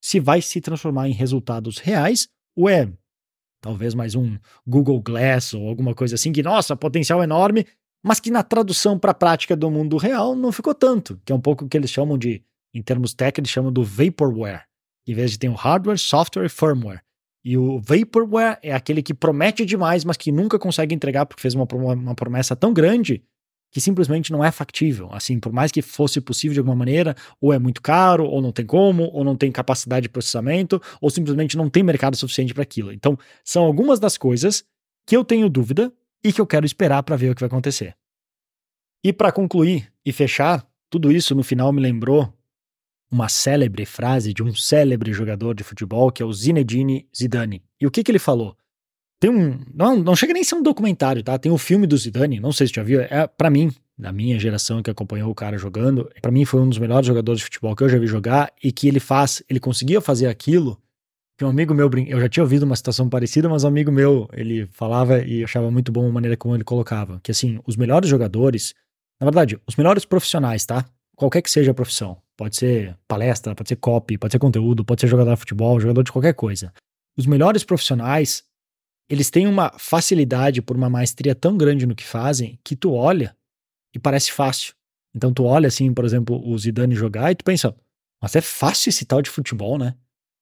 se 0.00 0.20
vai 0.20 0.40
se 0.40 0.60
transformar 0.60 1.08
em 1.08 1.12
resultados 1.12 1.78
reais 1.78 2.28
ou 2.56 2.68
é 2.68 2.90
talvez 3.60 3.94
mais 3.94 4.14
um 4.14 4.38
Google 4.66 5.00
Glass 5.00 5.54
ou 5.54 5.68
alguma 5.68 5.94
coisa 5.94 6.14
assim 6.14 6.32
que, 6.32 6.42
nossa, 6.42 6.76
potencial 6.76 7.22
enorme, 7.22 7.66
mas 8.04 8.20
que 8.20 8.30
na 8.30 8.42
tradução 8.42 8.98
para 8.98 9.10
a 9.10 9.14
prática 9.14 9.56
do 9.56 9.70
mundo 9.70 9.96
real 9.96 10.34
não 10.36 10.52
ficou 10.52 10.74
tanto, 10.74 11.20
que 11.24 11.32
é 11.32 11.34
um 11.34 11.40
pouco 11.40 11.64
o 11.64 11.68
que 11.68 11.76
eles 11.76 11.90
chamam 11.90 12.16
de, 12.16 12.42
em 12.72 12.82
termos 12.82 13.14
técnicos, 13.14 13.50
chamam 13.50 13.72
do 13.72 13.82
vaporware. 13.82 14.64
Em 15.06 15.14
vez 15.14 15.32
de 15.32 15.38
ter 15.38 15.48
o 15.48 15.54
hardware, 15.54 15.98
software 15.98 16.44
e 16.44 16.48
firmware. 16.48 17.00
E 17.44 17.56
o 17.56 17.80
vaporware 17.80 18.58
é 18.62 18.74
aquele 18.74 19.02
que 19.02 19.14
promete 19.14 19.64
demais, 19.64 20.04
mas 20.04 20.16
que 20.16 20.30
nunca 20.30 20.58
consegue 20.58 20.94
entregar 20.94 21.24
porque 21.24 21.40
fez 21.40 21.54
uma, 21.54 21.66
uma 21.94 22.14
promessa 22.14 22.54
tão 22.54 22.74
grande 22.74 23.22
que 23.70 23.80
simplesmente 23.80 24.32
não 24.32 24.44
é 24.44 24.50
factível. 24.50 25.08
Assim, 25.12 25.38
por 25.38 25.52
mais 25.52 25.70
que 25.70 25.82
fosse 25.82 26.20
possível 26.20 26.54
de 26.54 26.60
alguma 26.60 26.76
maneira, 26.76 27.14
ou 27.40 27.52
é 27.52 27.58
muito 27.58 27.82
caro, 27.82 28.24
ou 28.24 28.40
não 28.40 28.52
tem 28.52 28.64
como, 28.64 29.04
ou 29.12 29.24
não 29.24 29.36
tem 29.36 29.52
capacidade 29.52 30.04
de 30.04 30.08
processamento, 30.08 30.80
ou 31.00 31.10
simplesmente 31.10 31.56
não 31.56 31.68
tem 31.68 31.82
mercado 31.82 32.16
suficiente 32.16 32.54
para 32.54 32.62
aquilo. 32.62 32.92
Então, 32.92 33.18
são 33.44 33.64
algumas 33.64 34.00
das 34.00 34.16
coisas 34.16 34.64
que 35.06 35.16
eu 35.16 35.24
tenho 35.24 35.48
dúvida 35.48 35.92
e 36.24 36.32
que 36.32 36.40
eu 36.40 36.46
quero 36.46 36.66
esperar 36.66 37.02
para 37.02 37.16
ver 37.16 37.30
o 37.30 37.34
que 37.34 37.40
vai 37.40 37.48
acontecer. 37.48 37.96
E 39.04 39.12
para 39.12 39.30
concluir 39.30 39.92
e 40.04 40.12
fechar, 40.12 40.66
tudo 40.90 41.12
isso 41.12 41.34
no 41.34 41.42
final 41.42 41.72
me 41.72 41.80
lembrou 41.80 42.32
uma 43.10 43.28
célebre 43.28 43.86
frase 43.86 44.34
de 44.34 44.42
um 44.42 44.54
célebre 44.54 45.12
jogador 45.12 45.54
de 45.54 45.64
futebol 45.64 46.10
que 46.10 46.22
é 46.22 46.26
o 46.26 46.32
Zinedine 46.32 47.08
Zidane. 47.16 47.62
E 47.80 47.86
o 47.86 47.90
que, 47.90 48.02
que 48.02 48.10
ele 48.10 48.18
falou? 48.18 48.56
Tem 49.20 49.30
um. 49.30 49.60
Não, 49.74 49.96
não 49.96 50.14
chega 50.14 50.32
nem 50.32 50.42
a 50.42 50.44
ser 50.44 50.54
um 50.54 50.62
documentário, 50.62 51.22
tá? 51.22 51.38
Tem 51.38 51.50
um 51.50 51.58
filme 51.58 51.86
do 51.86 51.96
Zidane, 51.96 52.38
não 52.38 52.52
sei 52.52 52.68
se 52.68 52.74
já 52.74 52.82
viu. 52.82 53.00
É, 53.00 53.26
para 53.26 53.50
mim, 53.50 53.72
da 53.98 54.12
minha 54.12 54.38
geração 54.38 54.82
que 54.82 54.90
acompanhou 54.90 55.30
o 55.30 55.34
cara 55.34 55.58
jogando, 55.58 56.08
para 56.22 56.30
mim 56.30 56.44
foi 56.44 56.60
um 56.60 56.68
dos 56.68 56.78
melhores 56.78 57.06
jogadores 57.06 57.40
de 57.40 57.44
futebol 57.44 57.74
que 57.74 57.82
eu 57.82 57.88
já 57.88 57.98
vi 57.98 58.06
jogar 58.06 58.52
e 58.62 58.70
que 58.70 58.86
ele 58.86 59.00
faz, 59.00 59.42
ele 59.48 59.58
conseguia 59.58 60.00
fazer 60.00 60.28
aquilo. 60.28 60.80
Que 61.36 61.44
um 61.44 61.48
amigo 61.48 61.72
meu, 61.74 61.88
eu 62.06 62.20
já 62.20 62.28
tinha 62.28 62.42
ouvido 62.42 62.64
uma 62.64 62.74
situação 62.74 63.08
parecida, 63.08 63.48
mas 63.48 63.62
um 63.62 63.68
amigo 63.68 63.92
meu, 63.92 64.28
ele 64.32 64.66
falava 64.72 65.20
e 65.20 65.44
achava 65.44 65.70
muito 65.70 65.92
bom 65.92 66.08
a 66.08 66.12
maneira 66.12 66.36
como 66.36 66.54
ele 66.54 66.64
colocava. 66.64 67.20
Que 67.22 67.30
assim, 67.30 67.60
os 67.66 67.76
melhores 67.76 68.08
jogadores, 68.08 68.74
na 69.20 69.24
verdade, 69.24 69.58
os 69.66 69.76
melhores 69.76 70.04
profissionais, 70.04 70.64
tá? 70.64 70.84
Qualquer 71.16 71.42
que 71.42 71.50
seja 71.50 71.70
a 71.70 71.74
profissão. 71.74 72.18
Pode 72.36 72.56
ser 72.56 72.96
palestra, 73.06 73.54
pode 73.54 73.68
ser 73.68 73.76
copy, 73.76 74.16
pode 74.18 74.32
ser 74.32 74.38
conteúdo, 74.38 74.84
pode 74.84 75.00
ser 75.00 75.08
jogador 75.08 75.34
de 75.34 75.40
futebol, 75.40 75.80
jogador 75.80 76.02
de 76.02 76.12
qualquer 76.12 76.34
coisa. 76.34 76.72
Os 77.16 77.26
melhores 77.26 77.64
profissionais, 77.64 78.44
eles 79.08 79.30
têm 79.30 79.46
uma 79.46 79.72
facilidade 79.78 80.60
por 80.60 80.76
uma 80.76 80.90
maestria 80.90 81.34
tão 81.34 81.56
grande 81.56 81.86
no 81.86 81.94
que 81.94 82.04
fazem 82.04 82.58
que 82.62 82.76
tu 82.76 82.92
olha 82.92 83.36
e 83.94 83.98
parece 83.98 84.30
fácil. 84.32 84.74
Então 85.14 85.32
tu 85.32 85.44
olha 85.44 85.68
assim, 85.68 85.92
por 85.92 86.04
exemplo, 86.04 86.40
o 86.46 86.58
Zidane 86.58 86.94
jogar 86.94 87.32
e 87.32 87.34
tu 87.34 87.44
pensa, 87.44 87.74
mas 88.20 88.36
é 88.36 88.40
fácil 88.40 88.90
esse 88.90 89.04
tal 89.04 89.22
de 89.22 89.30
futebol, 89.30 89.78
né? 89.78 89.94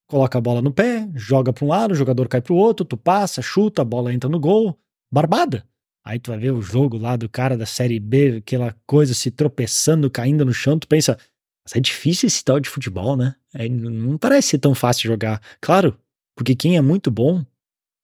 Coloca 0.09 0.39
a 0.39 0.41
bola 0.41 0.63
no 0.63 0.73
pé, 0.73 1.09
joga 1.15 1.53
para 1.53 1.65
um 1.65 1.69
lado, 1.69 1.93
o 1.93 1.95
jogador 1.95 2.29
cai 2.29 2.41
para 2.41 2.53
o 2.53 2.57
outro, 2.57 2.85
tu 2.85 2.97
passa, 2.97 3.43
chuta, 3.43 3.83
a 3.83 3.85
bola 3.85 4.13
entra 4.13 4.29
no 4.29 4.39
gol, 4.39 4.79
barbada. 5.11 5.67
Aí 6.05 6.19
tu 6.19 6.31
vai 6.31 6.39
ver 6.39 6.53
o 6.53 6.63
jogo 6.63 6.97
lá 6.97 7.17
do 7.17 7.29
cara 7.29 7.57
da 7.57 7.67
série 7.67 7.99
B, 7.99 8.37
aquela 8.39 8.77
coisa 8.87 9.13
se 9.15 9.31
tropeçando, 9.31 10.11
caindo 10.11 10.45
no 10.45 10.53
chão, 10.53 10.79
tu 10.79 10.87
pensa, 10.87 11.19
mas 11.65 11.75
é 11.75 11.81
difícil 11.81 12.29
esse 12.29 12.45
tal 12.45 12.61
de 12.61 12.69
futebol, 12.69 13.17
né? 13.17 13.35
É, 13.53 13.69
não 13.69 14.17
parece 14.17 14.51
ser 14.51 14.59
tão 14.59 14.73
fácil 14.73 15.09
jogar. 15.09 15.41
Claro, 15.61 15.99
porque 16.37 16.55
quem 16.55 16.77
é 16.77 16.81
muito 16.81 17.11
bom 17.11 17.45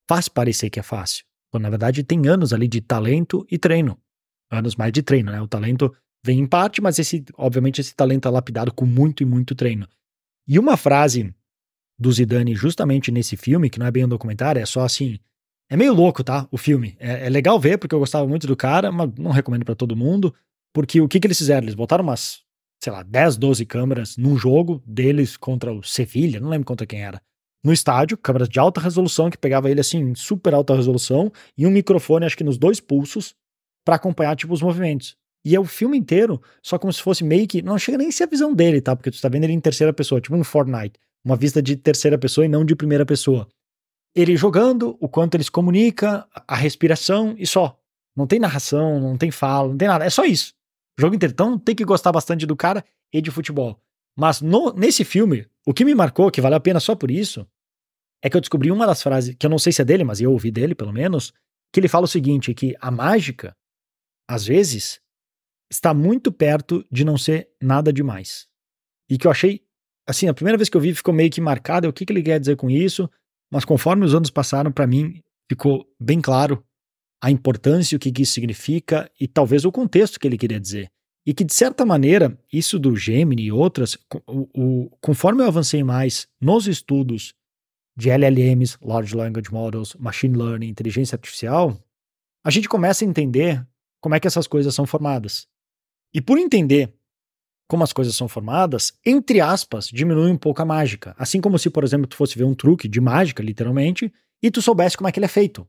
faz 0.09 0.29
parecer 0.29 0.71
que 0.71 0.81
é 0.81 0.83
fácil. 0.83 1.25
Quando 1.51 1.65
na 1.65 1.71
verdade 1.71 2.03
tem 2.03 2.27
anos 2.29 2.53
ali 2.53 2.67
de 2.67 2.81
talento 2.81 3.47
e 3.51 3.59
treino. 3.59 3.99
Anos 4.51 4.75
mais 4.77 4.93
de 4.93 5.03
treino, 5.03 5.31
né? 5.31 5.41
O 5.41 5.49
talento 5.49 5.95
vem 6.25 6.41
em 6.41 6.47
parte, 6.47 6.81
mas 6.81 6.99
esse, 6.99 7.25
obviamente, 7.37 7.81
esse 7.81 7.95
talento 7.95 8.29
é 8.29 8.31
lapidado 8.31 8.73
com 8.73 8.87
muito 8.87 9.23
e 9.23 9.27
muito 9.27 9.55
treino. 9.55 9.87
E 10.47 10.59
uma 10.59 10.77
frase 10.77 11.35
do 11.99 12.11
Zidane 12.11 12.55
justamente 12.55 13.11
nesse 13.11 13.37
filme, 13.37 13.69
que 13.69 13.79
não 13.79 13.87
é 13.87 13.91
bem 13.91 14.05
um 14.05 14.09
documentário, 14.09 14.61
é 14.61 14.67
só 14.67 14.83
assim. 14.83 15.19
É 15.71 15.77
meio 15.77 15.95
louco, 15.95 16.23
tá? 16.23 16.47
O 16.51 16.59
filme. 16.59 16.97
É, 16.99 17.27
é 17.27 17.29
legal 17.29 17.59
ver, 17.59 17.79
porque 17.79 17.95
eu 17.95 17.99
gostava 17.99 18.27
muito 18.27 18.47
do 18.47 18.57
cara, 18.57 18.91
mas 18.91 19.11
não 19.19 19.31
recomendo 19.31 19.65
para 19.65 19.75
todo 19.75 19.97
mundo. 19.97 20.35
Porque 20.75 21.01
o 21.01 21.09
que, 21.09 21.21
que 21.21 21.27
eles 21.27 21.39
fizeram? 21.39 21.65
Eles 21.65 21.75
botaram 21.75 22.05
umas, 22.05 22.43
sei 22.83 22.93
lá, 22.93 23.03
10, 23.03 23.37
12 23.37 23.65
câmeras 23.67 24.17
num 24.17 24.37
jogo 24.37 24.83
deles 24.87 25.37
contra 25.37 25.73
o 25.73 25.83
Sevilha, 25.83 26.41
não 26.41 26.49
lembro 26.49 26.67
contra 26.67 26.87
quem 26.87 27.03
era 27.03 27.21
no 27.65 27.73
estádio, 27.73 28.19
câmeras 28.19 28.49
de 28.49 28.59
alta 28.59 28.81
resolução 28.81 29.31
que 29.31 29.39
pegava 29.39 29.71
ele 29.71 29.81
assim, 29.81 30.15
super 30.15 30.53
alta 30.53 30.75
resolução, 30.75 31.33
e 31.57 31.67
um 31.67 31.71
microfone, 31.71 32.27
acho 32.27 32.37
que 32.37 32.45
nos 32.45 32.59
dois 32.59 32.81
pulsos, 32.81 33.35
para 33.85 33.97
acompanhar 33.97 34.35
tipo 34.37 34.53
os 34.53 34.63
movimentos. 34.63 35.17
E 35.45 35.57
é 35.57 35.61
o 35.61 35.65
filme 35.65 35.97
inteiro, 35.97 36.41
só 36.63 36.79
como 36.79 36.93
se 36.93 37.03
fosse 37.03 37.25
meio 37.25 37.47
que. 37.49 37.63
Não 37.63 37.79
chega 37.79 37.99
nem 37.99 38.09
a 38.09 38.13
ser 38.13 38.25
a 38.25 38.29
visão 38.29 38.55
dele, 38.55 38.81
tá? 38.81 38.95
Porque 38.95 39.11
tu 39.11 39.21
tá 39.21 39.29
vendo 39.29 39.45
ele 39.45 39.53
em 39.53 39.61
terceira 39.61 39.93
pessoa, 39.93 40.21
tipo 40.21 40.37
um 40.37 40.45
Fortnite. 40.45 40.99
Uma 41.25 41.37
vista 41.37 41.61
de 41.61 41.77
terceira 41.77 42.17
pessoa 42.17 42.45
e 42.45 42.49
não 42.49 42.65
de 42.65 42.75
primeira 42.77 43.05
pessoa. 43.05 43.49
Ele 44.15 44.37
jogando, 44.37 44.97
o 45.01 45.09
quanto 45.09 45.35
ele 45.35 45.45
se 45.45 45.51
comunica, 45.51 46.27
a 46.47 46.55
respiração 46.55 47.35
e 47.39 47.47
só. 47.47 47.77
Não 48.15 48.27
tem 48.27 48.39
narração, 48.39 49.01
não 49.01 49.17
tem 49.17 49.31
fala, 49.31 49.69
não 49.69 49.77
tem 49.77 49.89
nada. 49.89 50.05
É 50.05 50.11
só 50.11 50.25
isso. 50.25 50.53
O 50.99 51.01
jogo 51.01 51.15
inteiro. 51.15 51.33
Então 51.33 51.59
tem 51.59 51.75
que 51.75 51.85
gostar 51.85 52.13
bastante 52.13 52.47
do 52.47 52.55
cara 52.55 52.85
e 53.13 53.21
de 53.21 53.31
futebol. 53.31 53.81
Mas 54.17 54.41
no, 54.41 54.73
nesse 54.75 55.05
filme, 55.05 55.47
o 55.67 55.73
que 55.73 55.85
me 55.85 55.95
marcou, 55.95 56.31
que 56.31 56.41
valeu 56.41 56.59
a 56.59 56.61
pena 56.61 56.79
só 56.79 56.95
por 56.95 57.11
isso, 57.11 57.47
é 58.23 58.31
que 58.31 58.37
eu 58.37 58.41
descobri 58.41 58.71
uma 58.71 58.87
das 58.87 59.03
frases, 59.03 59.35
que 59.35 59.45
eu 59.45 59.51
não 59.51 59.59
sei 59.59 59.73
se 59.73 59.83
é 59.83 59.85
dele, 59.85 60.05
mas 60.05 60.21
eu 60.21 60.31
ouvi 60.31 60.51
dele 60.51 60.75
pelo 60.75 60.93
menos, 60.93 61.33
que 61.73 61.81
ele 61.81 61.89
fala 61.89 62.05
o 62.05 62.09
seguinte: 62.09 62.55
que 62.55 62.77
a 62.81 62.91
mágica, 62.91 63.57
às 64.29 64.47
vezes, 64.47 65.01
está 65.71 65.93
muito 65.93 66.31
perto 66.31 66.87
de 66.91 67.05
não 67.05 67.19
ser 67.19 67.51
nada 67.61 67.93
demais. 67.93 68.47
E 69.11 69.19
que 69.19 69.27
eu 69.27 69.31
achei, 69.31 69.63
assim, 70.07 70.29
a 70.29 70.35
primeira 70.35 70.57
vez 70.57 70.69
que 70.69 70.77
eu 70.77 70.81
vi 70.81 70.95
ficou 70.95 71.13
meio 71.13 71.31
que 71.31 71.41
marcado 71.41 71.89
o 71.89 71.93
que, 71.93 72.07
que 72.07 72.13
ele 72.13 72.23
quer 72.23 72.39
dizer 72.39 72.57
com 72.57 72.71
isso, 72.71 73.11
mas 73.51 73.65
conforme 73.65 74.05
os 74.05 74.15
anos 74.15 74.31
passaram, 74.31 74.71
para 74.71 74.87
mim 74.87 75.21
ficou 75.51 75.87
bem 76.01 76.21
claro 76.21 76.65
a 77.23 77.31
importância, 77.31 77.97
o 77.97 77.99
que, 77.99 78.11
que 78.11 78.23
isso 78.23 78.33
significa 78.33 79.11
e 79.21 79.29
talvez 79.29 79.65
o 79.65 79.73
contexto 79.73 80.19
que 80.19 80.27
ele 80.27 80.39
queria 80.39 80.59
dizer. 80.59 80.91
E 81.25 81.33
que, 81.33 81.45
de 81.45 81.55
certa 81.55 81.87
maneira, 81.87 82.37
isso 82.53 82.81
do 82.81 82.97
Gemini 82.97 83.45
e 83.45 83.53
outras, 83.53 83.97
o, 84.27 84.49
o, 84.55 84.91
conforme 85.01 85.43
eu 85.43 85.47
avancei 85.47 85.85
mais 85.85 86.27
nos 86.41 86.67
estudos 86.67 87.33
de 87.97 88.11
LLMs, 88.11 88.79
Large 88.81 89.15
Language 89.15 89.53
Models, 89.53 89.95
Machine 89.99 90.37
Learning, 90.37 90.69
inteligência 90.69 91.17
artificial, 91.17 91.79
a 92.45 92.51
gente 92.51 92.69
começa 92.69 93.05
a 93.05 93.09
entender 93.09 93.67
como 94.01 94.15
é 94.15 94.21
que 94.21 94.27
essas 94.27 94.47
coisas 94.47 94.75
são 94.75 94.87
formadas. 94.87 95.47
E 96.13 96.21
por 96.21 96.39
entender 96.39 96.93
como 97.69 97.85
as 97.85 97.93
coisas 97.93 98.15
são 98.15 98.29
formadas, 98.29 98.93
entre 99.07 99.41
aspas, 99.41 99.87
diminui 99.87 100.31
um 100.31 100.37
pouco 100.37 100.61
a 100.61 100.65
mágica. 100.65 101.15
Assim 101.19 101.41
como 101.41 101.59
se, 101.59 101.71
por 101.71 101.85
exemplo, 101.85 102.07
tu 102.07 102.17
fosse 102.17 102.37
ver 102.37 102.45
um 102.45 102.55
truque 102.55 102.87
de 102.87 103.01
mágica, 103.01 103.43
literalmente, 103.43 104.13
e 104.43 104.51
tu 104.51 104.61
soubesse 104.61 104.97
como 104.97 105.09
é 105.09 105.13
que 105.13 105.19
ele 105.19 105.25
é 105.25 105.29
feito. 105.29 105.67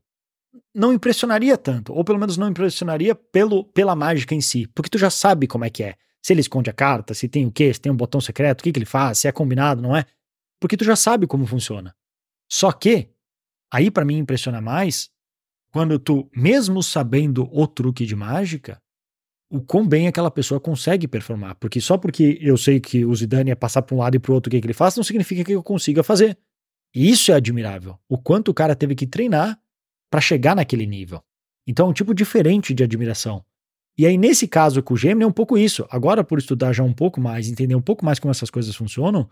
Não 0.74 0.92
impressionaria 0.92 1.56
tanto, 1.56 1.94
ou 1.94 2.04
pelo 2.04 2.18
menos 2.18 2.36
não 2.36 2.48
impressionaria 2.48 3.14
pelo, 3.14 3.64
pela 3.64 3.96
mágica 3.96 4.34
em 4.34 4.40
si, 4.40 4.66
porque 4.74 4.90
tu 4.90 4.98
já 4.98 5.08
sabe 5.08 5.46
como 5.46 5.64
é 5.64 5.70
que 5.70 5.82
é. 5.82 5.94
Se 6.20 6.32
ele 6.32 6.40
esconde 6.40 6.68
a 6.68 6.74
carta, 6.74 7.14
se 7.14 7.28
tem 7.28 7.46
o 7.46 7.50
quê, 7.50 7.72
se 7.72 7.80
tem 7.80 7.90
um 7.90 7.96
botão 7.96 8.20
secreto, 8.20 8.60
o 8.60 8.64
que, 8.64 8.72
que 8.72 8.78
ele 8.78 8.86
faz, 8.86 9.18
se 9.18 9.28
é 9.28 9.32
combinado, 9.32 9.80
não 9.80 9.96
é? 9.96 10.04
Porque 10.60 10.76
tu 10.76 10.84
já 10.84 10.96
sabe 10.96 11.26
como 11.26 11.46
funciona. 11.46 11.94
Só 12.54 12.70
que, 12.70 13.08
aí 13.68 13.90
para 13.90 14.04
mim 14.04 14.16
impressiona 14.16 14.60
mais, 14.60 15.10
quando 15.72 15.98
tu, 15.98 16.30
mesmo 16.32 16.84
sabendo 16.84 17.48
o 17.50 17.66
truque 17.66 18.06
de 18.06 18.14
mágica, 18.14 18.80
o 19.50 19.60
quão 19.60 19.84
bem 19.84 20.06
aquela 20.06 20.30
pessoa 20.30 20.60
consegue 20.60 21.08
performar. 21.08 21.56
Porque 21.56 21.80
só 21.80 21.98
porque 21.98 22.38
eu 22.40 22.56
sei 22.56 22.78
que 22.78 23.04
o 23.04 23.12
Zidane 23.12 23.50
é 23.50 23.56
passar 23.56 23.82
para 23.82 23.96
um 23.96 23.98
lado 23.98 24.14
e 24.14 24.20
para 24.20 24.30
o 24.30 24.36
outro 24.36 24.48
o 24.48 24.52
que, 24.52 24.60
que 24.60 24.66
ele 24.68 24.72
faz, 24.72 24.94
não 24.94 25.02
significa 25.02 25.42
que 25.42 25.50
eu 25.50 25.64
consiga 25.64 26.04
fazer. 26.04 26.38
E 26.94 27.10
isso 27.10 27.32
é 27.32 27.34
admirável. 27.34 27.98
O 28.08 28.16
quanto 28.16 28.52
o 28.52 28.54
cara 28.54 28.76
teve 28.76 28.94
que 28.94 29.04
treinar 29.04 29.60
para 30.08 30.20
chegar 30.20 30.54
naquele 30.54 30.86
nível. 30.86 31.20
Então 31.66 31.88
é 31.88 31.90
um 31.90 31.92
tipo 31.92 32.14
diferente 32.14 32.72
de 32.72 32.84
admiração. 32.84 33.44
E 33.98 34.06
aí, 34.06 34.16
nesse 34.16 34.46
caso 34.46 34.80
com 34.80 34.94
o 34.94 34.96
Gemini, 34.96 35.24
é 35.24 35.26
um 35.26 35.32
pouco 35.32 35.58
isso. 35.58 35.84
Agora, 35.90 36.22
por 36.22 36.38
estudar 36.38 36.72
já 36.72 36.84
um 36.84 36.92
pouco 36.92 37.20
mais, 37.20 37.48
entender 37.48 37.74
um 37.74 37.82
pouco 37.82 38.04
mais 38.04 38.20
como 38.20 38.30
essas 38.30 38.48
coisas 38.48 38.76
funcionam, 38.76 39.28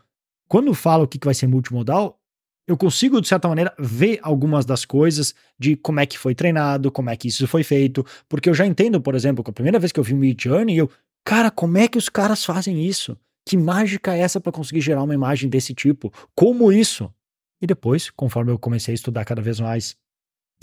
quando 0.48 0.74
falo 0.74 1.04
o 1.04 1.08
que 1.08 1.24
vai 1.24 1.34
ser 1.34 1.46
multimodal, 1.46 2.18
eu 2.66 2.76
consigo, 2.76 3.20
de 3.20 3.28
certa 3.28 3.48
maneira, 3.48 3.74
ver 3.78 4.18
algumas 4.22 4.64
das 4.64 4.84
coisas 4.84 5.34
de 5.58 5.76
como 5.76 6.00
é 6.00 6.06
que 6.06 6.18
foi 6.18 6.34
treinado, 6.34 6.92
como 6.92 7.10
é 7.10 7.16
que 7.16 7.28
isso 7.28 7.46
foi 7.46 7.62
feito, 7.62 8.04
porque 8.28 8.48
eu 8.48 8.54
já 8.54 8.66
entendo, 8.66 9.00
por 9.00 9.14
exemplo, 9.14 9.42
que 9.42 9.50
a 9.50 9.54
primeira 9.54 9.78
vez 9.78 9.90
que 9.92 9.98
eu 9.98 10.04
vi 10.04 10.14
o 10.14 10.16
Mid 10.16 10.40
Journey, 10.40 10.76
eu, 10.76 10.90
cara, 11.24 11.50
como 11.50 11.78
é 11.78 11.88
que 11.88 11.98
os 11.98 12.08
caras 12.08 12.44
fazem 12.44 12.84
isso? 12.84 13.16
Que 13.46 13.56
mágica 13.56 14.14
é 14.14 14.20
essa 14.20 14.40
para 14.40 14.52
conseguir 14.52 14.80
gerar 14.80 15.02
uma 15.02 15.14
imagem 15.14 15.50
desse 15.50 15.74
tipo? 15.74 16.12
Como 16.34 16.72
isso? 16.72 17.12
E 17.60 17.66
depois, 17.66 18.10
conforme 18.10 18.52
eu 18.52 18.58
comecei 18.58 18.92
a 18.92 18.94
estudar 18.94 19.24
cada 19.24 19.42
vez 19.42 19.58
mais 19.58 19.96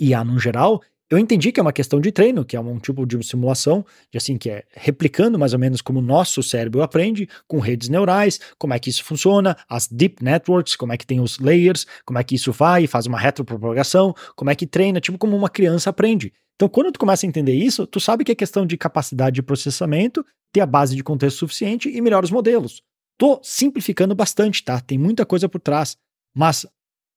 IA 0.00 0.24
no 0.24 0.38
geral, 0.38 0.82
eu 1.10 1.18
entendi 1.18 1.50
que 1.50 1.58
é 1.58 1.62
uma 1.62 1.72
questão 1.72 2.00
de 2.00 2.12
treino, 2.12 2.44
que 2.44 2.56
é 2.56 2.60
um 2.60 2.78
tipo 2.78 3.04
de 3.04 3.20
simulação, 3.26 3.84
de 4.12 4.16
assim, 4.16 4.38
que 4.38 4.48
é 4.48 4.64
replicando 4.70 5.36
mais 5.36 5.52
ou 5.52 5.58
menos 5.58 5.80
como 5.82 5.98
o 5.98 6.02
nosso 6.02 6.40
cérebro 6.40 6.82
aprende, 6.82 7.28
com 7.48 7.58
redes 7.58 7.88
neurais, 7.88 8.38
como 8.56 8.72
é 8.72 8.78
que 8.78 8.90
isso 8.90 9.02
funciona, 9.02 9.56
as 9.68 9.88
deep 9.88 10.22
networks, 10.22 10.76
como 10.76 10.92
é 10.92 10.96
que 10.96 11.04
tem 11.04 11.20
os 11.20 11.40
layers, 11.40 11.84
como 12.04 12.18
é 12.18 12.22
que 12.22 12.36
isso 12.36 12.52
vai, 12.52 12.86
faz 12.86 13.06
uma 13.06 13.18
retropropagação, 13.18 14.14
como 14.36 14.50
é 14.50 14.54
que 14.54 14.68
treina, 14.68 15.00
tipo 15.00 15.18
como 15.18 15.36
uma 15.36 15.50
criança 15.50 15.90
aprende. 15.90 16.32
Então, 16.54 16.68
quando 16.68 16.92
tu 16.92 17.00
começa 17.00 17.26
a 17.26 17.28
entender 17.28 17.54
isso, 17.54 17.86
tu 17.86 17.98
sabe 17.98 18.22
que 18.22 18.30
é 18.30 18.34
questão 18.34 18.64
de 18.64 18.76
capacidade 18.76 19.34
de 19.34 19.42
processamento, 19.42 20.24
ter 20.52 20.60
a 20.60 20.66
base 20.66 20.94
de 20.94 21.02
contexto 21.02 21.38
suficiente 21.38 21.88
e 21.88 22.00
melhores 22.00 22.30
modelos. 22.30 22.82
Tô 23.18 23.40
simplificando 23.42 24.14
bastante, 24.14 24.62
tá? 24.62 24.80
Tem 24.80 24.96
muita 24.96 25.26
coisa 25.26 25.48
por 25.48 25.60
trás. 25.60 25.96
Mas 26.34 26.66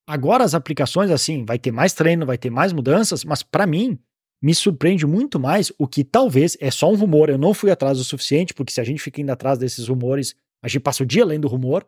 Agora 0.08 0.44
as 0.44 0.54
aplicações, 0.54 1.10
assim, 1.10 1.46
vai 1.46 1.58
ter 1.58 1.72
mais 1.72 1.94
treino, 1.94 2.26
vai 2.26 2.38
ter 2.38 2.50
mais 2.50 2.74
mudanças, 2.74 3.24
mas 3.24 3.42
para 3.42 3.66
mim, 3.66 3.98
me 4.42 4.54
surpreende 4.54 5.06
muito 5.06 5.40
mais 5.40 5.72
o 5.80 5.88
que 5.88 6.04
talvez 6.04 6.58
é 6.60 6.70
só 6.70 6.92
um 6.92 6.96
rumor. 6.96 7.30
Eu 7.30 7.38
não 7.38 7.54
fui 7.54 7.72
atrás 7.72 7.98
o 7.98 8.04
suficiente, 8.04 8.54
porque 8.54 8.74
se 8.74 8.82
a 8.82 8.84
gente 8.84 9.02
fica 9.02 9.22
indo 9.22 9.30
atrás 9.30 9.58
desses 9.58 9.88
rumores, 9.88 10.36
a 10.62 10.68
gente 10.68 10.82
passa 10.82 11.04
o 11.04 11.06
dia 11.06 11.24
lendo 11.24 11.48
rumor. 11.48 11.88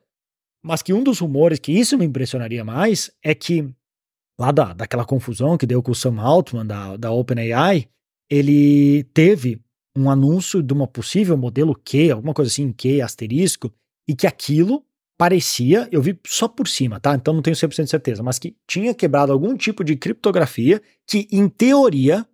Mas 0.63 0.81
que 0.81 0.93
um 0.93 1.03
dos 1.03 1.19
rumores 1.19 1.59
que 1.59 1.73
isso 1.73 1.97
me 1.97 2.05
impressionaria 2.05 2.63
mais 2.63 3.11
é 3.21 3.35
que, 3.35 3.69
lá 4.39 4.51
da, 4.51 4.73
daquela 4.73 5.03
confusão 5.03 5.57
que 5.57 5.65
deu 5.65 5.83
com 5.83 5.91
o 5.91 5.95
Sam 5.95 6.19
Altman 6.19 6.65
da, 6.65 6.95
da 6.95 7.11
OpenAI, 7.11 7.89
ele 8.29 9.03
teve 9.13 9.61
um 9.95 10.09
anúncio 10.09 10.63
de 10.63 10.73
uma 10.73 10.87
possível 10.87 11.37
modelo 11.37 11.75
Q, 11.75 12.11
alguma 12.11 12.33
coisa 12.33 12.49
assim, 12.49 12.71
Q 12.71 13.01
asterisco, 13.01 13.71
e 14.07 14.15
que 14.15 14.25
aquilo 14.25 14.83
parecia, 15.17 15.87
eu 15.91 16.01
vi 16.01 16.19
só 16.25 16.47
por 16.47 16.67
cima, 16.67 16.99
tá? 16.99 17.15
Então 17.15 17.33
não 17.33 17.41
tenho 17.41 17.55
100% 17.55 17.83
de 17.83 17.89
certeza, 17.89 18.23
mas 18.23 18.39
que 18.39 18.55
tinha 18.67 18.93
quebrado 18.93 19.31
algum 19.31 19.55
tipo 19.55 19.83
de 19.83 19.95
criptografia 19.95 20.81
que, 21.07 21.27
em 21.31 21.47
teoria, 21.47 22.25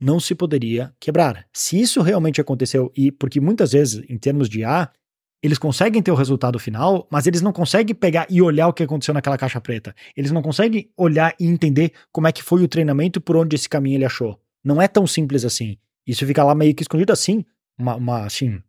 não 0.00 0.18
se 0.18 0.34
poderia 0.34 0.92
quebrar. 0.98 1.46
Se 1.52 1.80
isso 1.80 2.02
realmente 2.02 2.40
aconteceu, 2.40 2.92
e 2.96 3.10
porque 3.12 3.40
muitas 3.40 3.72
vezes, 3.72 4.04
em 4.08 4.18
termos 4.18 4.48
de 4.48 4.64
A, 4.64 4.90
eles 5.42 5.58
conseguem 5.58 6.00
ter 6.00 6.12
o 6.12 6.14
resultado 6.14 6.58
final, 6.58 7.06
mas 7.10 7.26
eles 7.26 7.42
não 7.42 7.52
conseguem 7.52 7.94
pegar 7.94 8.26
e 8.30 8.40
olhar 8.40 8.68
o 8.68 8.72
que 8.72 8.84
aconteceu 8.84 9.12
naquela 9.12 9.36
caixa 9.36 9.60
preta. 9.60 9.94
Eles 10.16 10.30
não 10.30 10.40
conseguem 10.40 10.88
olhar 10.96 11.34
e 11.38 11.46
entender 11.46 11.92
como 12.12 12.28
é 12.28 12.32
que 12.32 12.42
foi 12.42 12.62
o 12.62 12.68
treinamento 12.68 13.20
por 13.20 13.36
onde 13.36 13.56
esse 13.56 13.68
caminho 13.68 13.96
ele 13.96 14.04
achou. 14.04 14.40
Não 14.64 14.80
é 14.80 14.86
tão 14.86 15.04
simples 15.04 15.44
assim. 15.44 15.76
Isso 16.06 16.24
fica 16.24 16.44
lá 16.44 16.54
meio 16.54 16.74
que 16.74 16.82
escondido 16.82 17.12
assim, 17.12 17.44
uma, 17.76 17.96
uma 17.96 18.24
assim, 18.24 18.62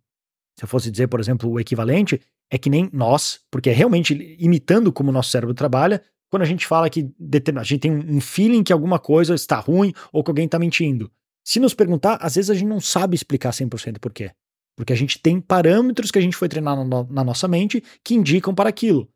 se 0.57 0.63
eu 0.63 0.67
fosse 0.67 0.89
dizer, 0.89 1.07
por 1.07 1.19
exemplo, 1.19 1.49
o 1.49 1.59
equivalente, 1.59 2.19
é 2.51 2.57
que 2.57 2.69
nem 2.69 2.89
nós, 2.93 3.39
porque 3.49 3.69
é 3.69 3.73
realmente 3.73 4.37
imitando 4.39 4.91
como 4.91 5.09
o 5.09 5.13
nosso 5.13 5.31
cérebro 5.31 5.53
trabalha, 5.53 6.01
quando 6.29 6.43
a 6.43 6.47
gente 6.47 6.65
fala 6.65 6.89
que 6.89 7.11
a 7.55 7.63
gente 7.63 7.79
tem 7.79 7.91
um 7.91 8.19
feeling 8.19 8.63
que 8.63 8.73
alguma 8.73 8.97
coisa 8.97 9.35
está 9.35 9.59
ruim 9.59 9.93
ou 10.11 10.23
que 10.23 10.31
alguém 10.31 10.45
está 10.45 10.57
mentindo. 10.57 11.11
Se 11.43 11.59
nos 11.59 11.73
perguntar, 11.73 12.17
às 12.21 12.35
vezes 12.35 12.49
a 12.49 12.53
gente 12.53 12.67
não 12.67 12.79
sabe 12.79 13.15
explicar 13.15 13.51
100% 13.51 13.99
por 13.99 14.11
quê. 14.11 14.31
Porque 14.75 14.93
a 14.93 14.95
gente 14.95 15.19
tem 15.19 15.39
parâmetros 15.39 16.09
que 16.09 16.17
a 16.17 16.21
gente 16.21 16.35
foi 16.35 16.49
treinar 16.49 16.75
na, 16.83 17.03
na 17.03 17.23
nossa 17.23 17.47
mente 17.47 17.83
que 18.03 18.15
indicam 18.15 18.55
para 18.55 18.69
aquilo. 18.69 19.07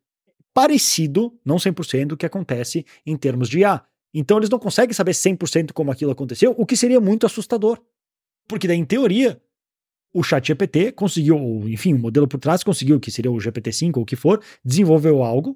Parecido, 0.53 1.35
não 1.43 1.55
100%, 1.55 2.11
o 2.11 2.17
que 2.17 2.25
acontece 2.25 2.85
em 3.05 3.17
termos 3.17 3.49
de 3.49 3.59
IA. 3.59 3.83
Então 4.13 4.37
eles 4.37 4.49
não 4.49 4.59
conseguem 4.59 4.93
saber 4.93 5.11
100% 5.11 5.71
como 5.73 5.91
aquilo 5.91 6.11
aconteceu, 6.11 6.53
o 6.57 6.65
que 6.65 6.77
seria 6.77 6.99
muito 6.99 7.25
assustador. 7.25 7.81
Porque 8.47 8.67
daí, 8.67 8.77
em 8.77 8.85
teoria, 8.85 9.41
o 10.17 10.23
ChatGPT 10.23 10.91
conseguiu, 10.93 11.37
enfim, 11.69 11.93
o 11.93 11.99
modelo 11.99 12.27
por 12.27 12.39
trás 12.39 12.63
conseguiu, 12.63 12.99
que 12.99 13.11
seria 13.11 13.31
o 13.31 13.37
GPT-5 13.37 13.97
ou 13.97 14.03
o 14.03 14.05
que 14.05 14.15
for, 14.15 14.41
desenvolveu 14.65 15.21
algo 15.21 15.55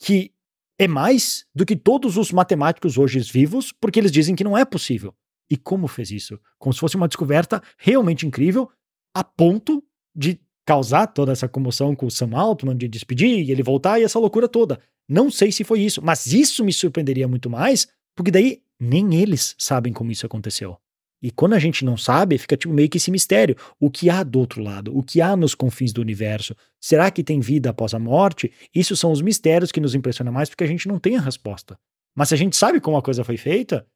que 0.00 0.32
é 0.78 0.86
mais 0.86 1.44
do 1.52 1.66
que 1.66 1.74
todos 1.74 2.16
os 2.16 2.30
matemáticos 2.30 2.96
hoje 2.96 3.18
vivos, 3.18 3.72
porque 3.72 3.98
eles 3.98 4.12
dizem 4.12 4.36
que 4.36 4.44
não 4.44 4.56
é 4.56 4.64
possível. 4.64 5.12
E 5.50 5.56
como 5.56 5.88
fez 5.88 6.12
isso? 6.12 6.38
Como 6.56 6.72
se 6.72 6.78
fosse 6.78 6.94
uma 6.94 7.08
descoberta 7.08 7.60
realmente 7.76 8.24
incrível, 8.24 8.70
a 9.12 9.24
ponto 9.24 9.82
de 10.14 10.40
causar 10.64 11.08
toda 11.08 11.32
essa 11.32 11.48
comoção 11.48 11.96
com 11.96 12.06
o 12.06 12.10
Sam 12.12 12.30
Altman, 12.36 12.76
de 12.76 12.86
despedir 12.86 13.40
e 13.40 13.50
ele 13.50 13.62
voltar 13.62 13.98
e 13.98 14.04
essa 14.04 14.20
loucura 14.20 14.48
toda. 14.48 14.80
Não 15.08 15.32
sei 15.32 15.50
se 15.50 15.64
foi 15.64 15.80
isso, 15.80 16.00
mas 16.00 16.26
isso 16.32 16.64
me 16.64 16.72
surpreenderia 16.72 17.26
muito 17.26 17.50
mais, 17.50 17.88
porque 18.14 18.30
daí 18.30 18.62
nem 18.78 19.16
eles 19.16 19.56
sabem 19.58 19.92
como 19.92 20.12
isso 20.12 20.24
aconteceu. 20.24 20.78
E 21.22 21.30
quando 21.30 21.52
a 21.52 21.58
gente 21.58 21.84
não 21.84 21.96
sabe, 21.96 22.38
fica 22.38 22.56
tipo 22.56 22.72
meio 22.72 22.88
que 22.88 22.96
esse 22.96 23.10
mistério. 23.10 23.56
O 23.78 23.90
que 23.90 24.08
há 24.08 24.22
do 24.22 24.38
outro 24.38 24.62
lado? 24.62 24.96
O 24.96 25.02
que 25.02 25.20
há 25.20 25.36
nos 25.36 25.54
confins 25.54 25.92
do 25.92 26.00
universo? 26.00 26.56
Será 26.80 27.10
que 27.10 27.22
tem 27.22 27.40
vida 27.40 27.70
após 27.70 27.92
a 27.92 27.98
morte? 27.98 28.50
Isso 28.74 28.96
são 28.96 29.12
os 29.12 29.20
mistérios 29.20 29.70
que 29.70 29.80
nos 29.80 29.94
impressionam 29.94 30.32
mais 30.32 30.48
porque 30.48 30.64
a 30.64 30.66
gente 30.66 30.88
não 30.88 30.98
tem 30.98 31.16
a 31.16 31.20
resposta. 31.20 31.78
Mas 32.14 32.28
se 32.28 32.34
a 32.34 32.38
gente 32.38 32.56
sabe 32.56 32.80
como 32.80 32.96
a 32.96 33.02
coisa 33.02 33.22
foi 33.22 33.36
feita, 33.36 33.86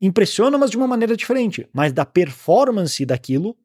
impressiona, 0.00 0.56
mas 0.56 0.70
de 0.70 0.76
uma 0.76 0.86
maneira 0.86 1.16
diferente. 1.16 1.68
Mais 1.72 1.92
da 1.92 2.06
performance 2.06 3.04
daquilo 3.04 3.56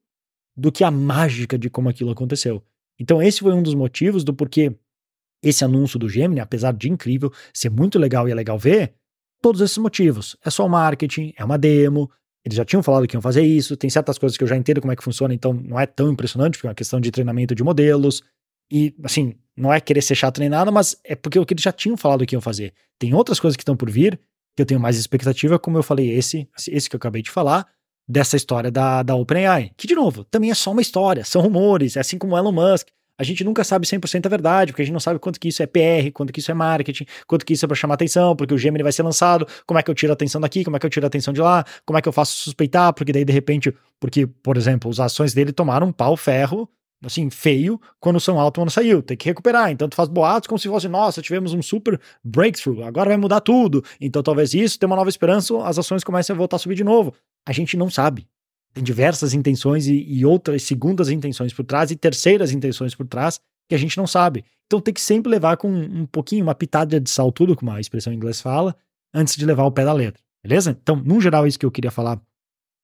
do 0.56 0.72
que 0.72 0.84
a 0.84 0.91
mágica 0.91 1.58
de 1.58 1.70
como 1.70 1.88
aquilo 1.88 2.12
aconteceu. 2.12 2.62
Então 3.00 3.22
esse 3.22 3.39
foi 3.39 3.54
um 3.54 3.63
dos 3.63 3.74
motivos 3.74 4.24
do 4.24 4.34
porquê 4.34 4.76
esse 5.41 5.63
anúncio 5.63 6.00
do 6.00 6.10
Gemini, 6.10 6.39
apesar 6.39 6.74
de 6.74 6.89
incrível, 6.89 7.32
ser 7.54 7.70
muito 7.70 8.00
legal 8.00 8.28
e 8.28 8.32
é 8.32 8.36
legal 8.36 8.58
ver, 8.58 8.96
todos 9.41 9.62
esses 9.62 9.78
motivos. 9.78 10.36
É 10.43 10.50
só 10.50 10.67
marketing, 10.67 11.32
é 11.38 11.46
uma 11.46 11.58
demo, 11.58 12.10
eles 12.47 12.55
já 12.55 12.63
tinham 12.63 12.81
falado 12.81 13.05
que 13.05 13.15
iam 13.15 13.21
fazer 13.21 13.43
isso, 13.43 13.75
tem 13.75 13.89
certas 13.89 14.17
coisas 14.17 14.38
que 14.38 14.43
eu 14.43 14.47
já 14.47 14.55
entendo 14.55 14.79
como 14.79 14.93
é 14.93 14.95
que 14.95 15.03
funciona, 15.03 15.33
então 15.33 15.51
não 15.53 15.77
é 15.77 15.86
tão 15.86 16.10
impressionante, 16.10 16.53
porque 16.57 16.67
é 16.67 16.69
uma 16.69 16.75
questão 16.75 16.99
de 16.99 17.12
treinamento 17.12 17.53
de 17.53 17.62
modelos. 17.62 18.23
E, 18.71 18.95
assim, 19.03 19.36
não 19.55 19.73
é 19.73 19.81
querer 19.81 20.01
ser 20.01 20.15
chato 20.15 20.39
nem 20.39 20.47
nada, 20.47 20.71
mas 20.71 20.95
é 21.03 21.13
porque 21.13 21.38
é 21.38 21.41
o 21.41 21.45
que 21.45 21.53
eles 21.53 21.63
já 21.63 21.73
tinham 21.73 21.97
falado 21.97 22.25
que 22.25 22.36
iam 22.36 22.41
fazer. 22.41 22.73
Tem 22.97 23.13
outras 23.13 23.38
coisas 23.38 23.57
que 23.57 23.63
estão 23.63 23.75
por 23.75 23.89
vir, 23.89 24.17
que 24.55 24.62
eu 24.62 24.65
tenho 24.65 24.79
mais 24.79 24.97
expectativa, 24.97 25.60
como 25.60 25.77
eu 25.77 25.83
falei, 25.83 26.10
esse, 26.10 26.47
esse 26.69 26.89
que 26.89 26.95
eu 26.95 26.97
acabei 26.97 27.21
de 27.21 27.29
falar, 27.29 27.67
dessa 28.07 28.38
história 28.38 28.71
da, 28.71 29.03
da 29.03 29.13
OpenAI. 29.13 29.71
Que, 29.75 29.86
de 29.86 29.93
novo, 29.93 30.23
também 30.23 30.49
é 30.49 30.55
só 30.55 30.71
uma 30.71 30.81
história, 30.81 31.25
são 31.25 31.41
rumores, 31.41 31.97
é 31.97 31.99
assim 31.99 32.17
como 32.17 32.38
Elon 32.38 32.53
Musk 32.53 32.88
a 33.17 33.23
gente 33.23 33.43
nunca 33.43 33.63
sabe 33.63 33.88
100% 33.88 34.25
a 34.25 34.30
verdade, 34.30 34.71
porque 34.71 34.82
a 34.82 34.86
gente 34.86 34.93
não 34.93 34.99
sabe 34.99 35.19
quanto 35.19 35.39
que 35.39 35.47
isso 35.47 35.63
é 35.63 35.65
PR, 35.65 36.12
quanto 36.13 36.32
que 36.32 36.39
isso 36.39 36.51
é 36.51 36.53
marketing, 36.53 37.06
quanto 37.25 37.45
que 37.45 37.53
isso 37.53 37.65
é 37.65 37.67
para 37.67 37.75
chamar 37.75 37.95
atenção, 37.95 38.36
porque 38.36 38.53
o 38.53 38.58
Gemini 38.58 38.84
vai 38.84 38.91
ser 38.91 39.03
lançado, 39.03 39.47
como 39.65 39.80
é 39.80 39.84
que 39.84 39.89
eu 39.89 39.95
tiro 39.95 40.12
a 40.12 40.13
atenção 40.13 40.39
daqui, 40.39 40.63
como 40.63 40.77
é 40.77 40.80
que 40.80 40.86
eu 40.86 40.89
tiro 40.89 41.06
a 41.06 41.08
atenção 41.08 41.34
de 41.34 41.41
lá, 41.41 41.65
como 41.86 41.97
é 41.97 42.01
que 42.01 42.08
eu 42.08 42.13
faço 42.13 42.38
suspeitar, 42.38 42.93
porque 42.93 43.12
daí 43.12 43.25
de 43.25 43.34
repente, 43.34 43.73
porque, 43.99 44.27
por 44.27 44.58
exemplo, 44.58 44.89
as 44.91 44.99
ações 44.99 45.34
dele 45.34 45.51
tomaram 45.51 45.88
um 45.88 45.91
pau 45.91 46.15
ferro 46.15 46.69
assim, 47.06 47.30
feio 47.30 47.80
quando 47.99 48.15
o 48.15 48.19
Sam 48.19 48.39
Altman 48.39 48.69
saiu. 48.69 49.01
Tem 49.03 49.15
que 49.15 49.27
recuperar. 49.27 49.71
Então 49.71 49.88
tu 49.88 49.95
faz 49.95 50.10
boatos 50.10 50.47
como 50.47 50.58
se 50.58 50.67
fosse, 50.67 50.88
nossa, 50.88 51.21
tivemos 51.21 51.53
um 51.53 51.62
super 51.62 51.99
breakthrough, 52.23 52.84
agora 52.84 53.10
vai 53.10 53.17
mudar 53.17 53.41
tudo. 53.41 53.84
Então 54.01 54.23
talvez 54.23 54.53
isso, 54.53 54.80
tem 54.80 54.88
uma 54.88 54.95
nova 54.95 55.10
esperança, 55.10 55.56
as 55.63 55.77
ações 55.77 56.03
comecem 56.03 56.34
a 56.34 56.38
voltar 56.38 56.56
a 56.56 56.60
subir 56.60 56.75
de 56.75 56.84
novo. 56.84 57.13
A 57.47 57.51
gente 57.51 57.77
não 57.77 57.89
sabe. 57.89 58.27
Tem 58.77 58.83
diversas 58.83 59.33
intenções 59.33 59.87
e, 59.87 59.95
e 60.07 60.23
outras 60.23 60.61
segundas 60.61 61.09
intenções 61.09 61.51
por 61.51 61.65
trás 61.65 61.89
e 61.89 61.95
terceiras 61.95 62.51
intenções 62.51 62.93
por 62.93 63.07
trás 63.07 63.39
que 63.67 63.73
a 63.73 63.77
gente 63.77 63.97
não 63.97 64.05
sabe. 64.05 64.45
Então 64.67 64.79
tem 64.79 64.93
que 64.93 65.01
sempre 65.01 65.31
levar 65.31 65.57
com 65.57 65.67
um 65.67 66.05
pouquinho, 66.05 66.43
uma 66.43 66.53
pitada 66.53 66.99
de 66.99 67.09
sal 67.09 67.31
tudo, 67.31 67.55
como 67.55 67.71
a 67.71 67.79
expressão 67.79 68.13
em 68.13 68.15
inglês 68.15 68.39
fala, 68.39 68.75
antes 69.11 69.35
de 69.35 69.43
levar 69.47 69.63
o 69.63 69.71
pé 69.71 69.83
da 69.83 69.93
letra. 69.93 70.21
Beleza? 70.43 70.77
Então, 70.79 70.95
no 70.95 71.19
geral, 71.19 71.45
é 71.45 71.47
isso 71.47 71.57
que 71.57 71.65
eu 71.65 71.71
queria 71.71 71.89
falar 71.89 72.21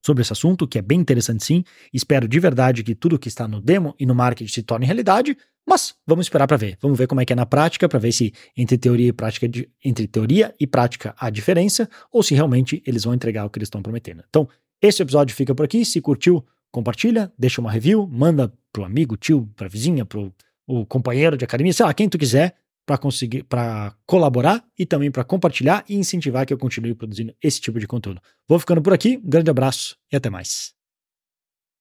sobre 0.03 0.23
esse 0.23 0.33
assunto, 0.33 0.67
que 0.67 0.79
é 0.79 0.81
bem 0.81 0.99
interessante 0.99 1.45
sim. 1.45 1.63
Espero 1.93 2.27
de 2.27 2.39
verdade 2.39 2.83
que 2.83 2.95
tudo 2.95 3.19
que 3.19 3.27
está 3.27 3.47
no 3.47 3.61
demo 3.61 3.93
e 3.99 4.05
no 4.07 4.15
marketing 4.15 4.51
se 4.51 4.63
torne 4.63 4.87
realidade, 4.87 5.37
mas 5.63 5.93
vamos 6.07 6.25
esperar 6.25 6.47
para 6.47 6.57
ver. 6.57 6.75
Vamos 6.81 6.97
ver 6.97 7.05
como 7.05 7.21
é 7.21 7.25
que 7.25 7.33
é 7.33 7.35
na 7.35 7.45
prática, 7.45 7.87
para 7.87 7.99
ver 7.99 8.11
se 8.11 8.33
entre 8.57 8.79
teoria 8.79 9.09
e 9.09 9.13
prática, 9.13 9.47
entre 9.85 10.07
teoria 10.07 10.55
e 10.59 10.65
prática 10.65 11.13
há 11.19 11.29
diferença, 11.29 11.87
ou 12.11 12.23
se 12.23 12.33
realmente 12.33 12.81
eles 12.83 13.03
vão 13.03 13.13
entregar 13.13 13.45
o 13.45 13.49
que 13.51 13.59
eles 13.59 13.67
estão 13.67 13.81
prometendo. 13.81 14.23
Então, 14.27 14.49
esse 14.83 15.01
episódio 15.01 15.35
fica 15.35 15.55
por 15.55 15.63
aqui. 15.63 15.85
Se 15.85 16.01
curtiu, 16.01 16.45
compartilha, 16.71 17.31
deixa 17.39 17.61
uma 17.61 17.71
review, 17.71 18.05
manda 18.05 18.53
pro 18.71 18.83
amigo, 18.83 19.15
tio, 19.15 19.49
pra 19.55 19.67
vizinha, 19.67 20.05
pro 20.05 20.31
o 20.65 20.85
companheiro 20.85 21.37
de 21.37 21.43
academia, 21.43 21.73
sei 21.73 21.85
lá, 21.85 21.93
quem 21.93 22.07
tu 22.07 22.17
quiser, 22.17 22.55
para 22.85 22.97
conseguir, 22.97 23.43
para 23.43 23.93
colaborar 24.05 24.63
e 24.77 24.85
também 24.85 25.11
para 25.11 25.23
compartilhar 25.23 25.83
e 25.87 25.95
incentivar 25.95 26.45
que 26.45 26.53
eu 26.53 26.57
continue 26.57 26.93
produzindo 26.93 27.33
esse 27.41 27.59
tipo 27.59 27.79
de 27.79 27.87
conteúdo. 27.87 28.21
Vou 28.47 28.59
ficando 28.59 28.81
por 28.81 28.93
aqui, 28.93 29.17
um 29.17 29.29
grande 29.29 29.49
abraço 29.49 29.97
e 30.11 30.15
até 30.15 30.29
mais. 30.29 30.73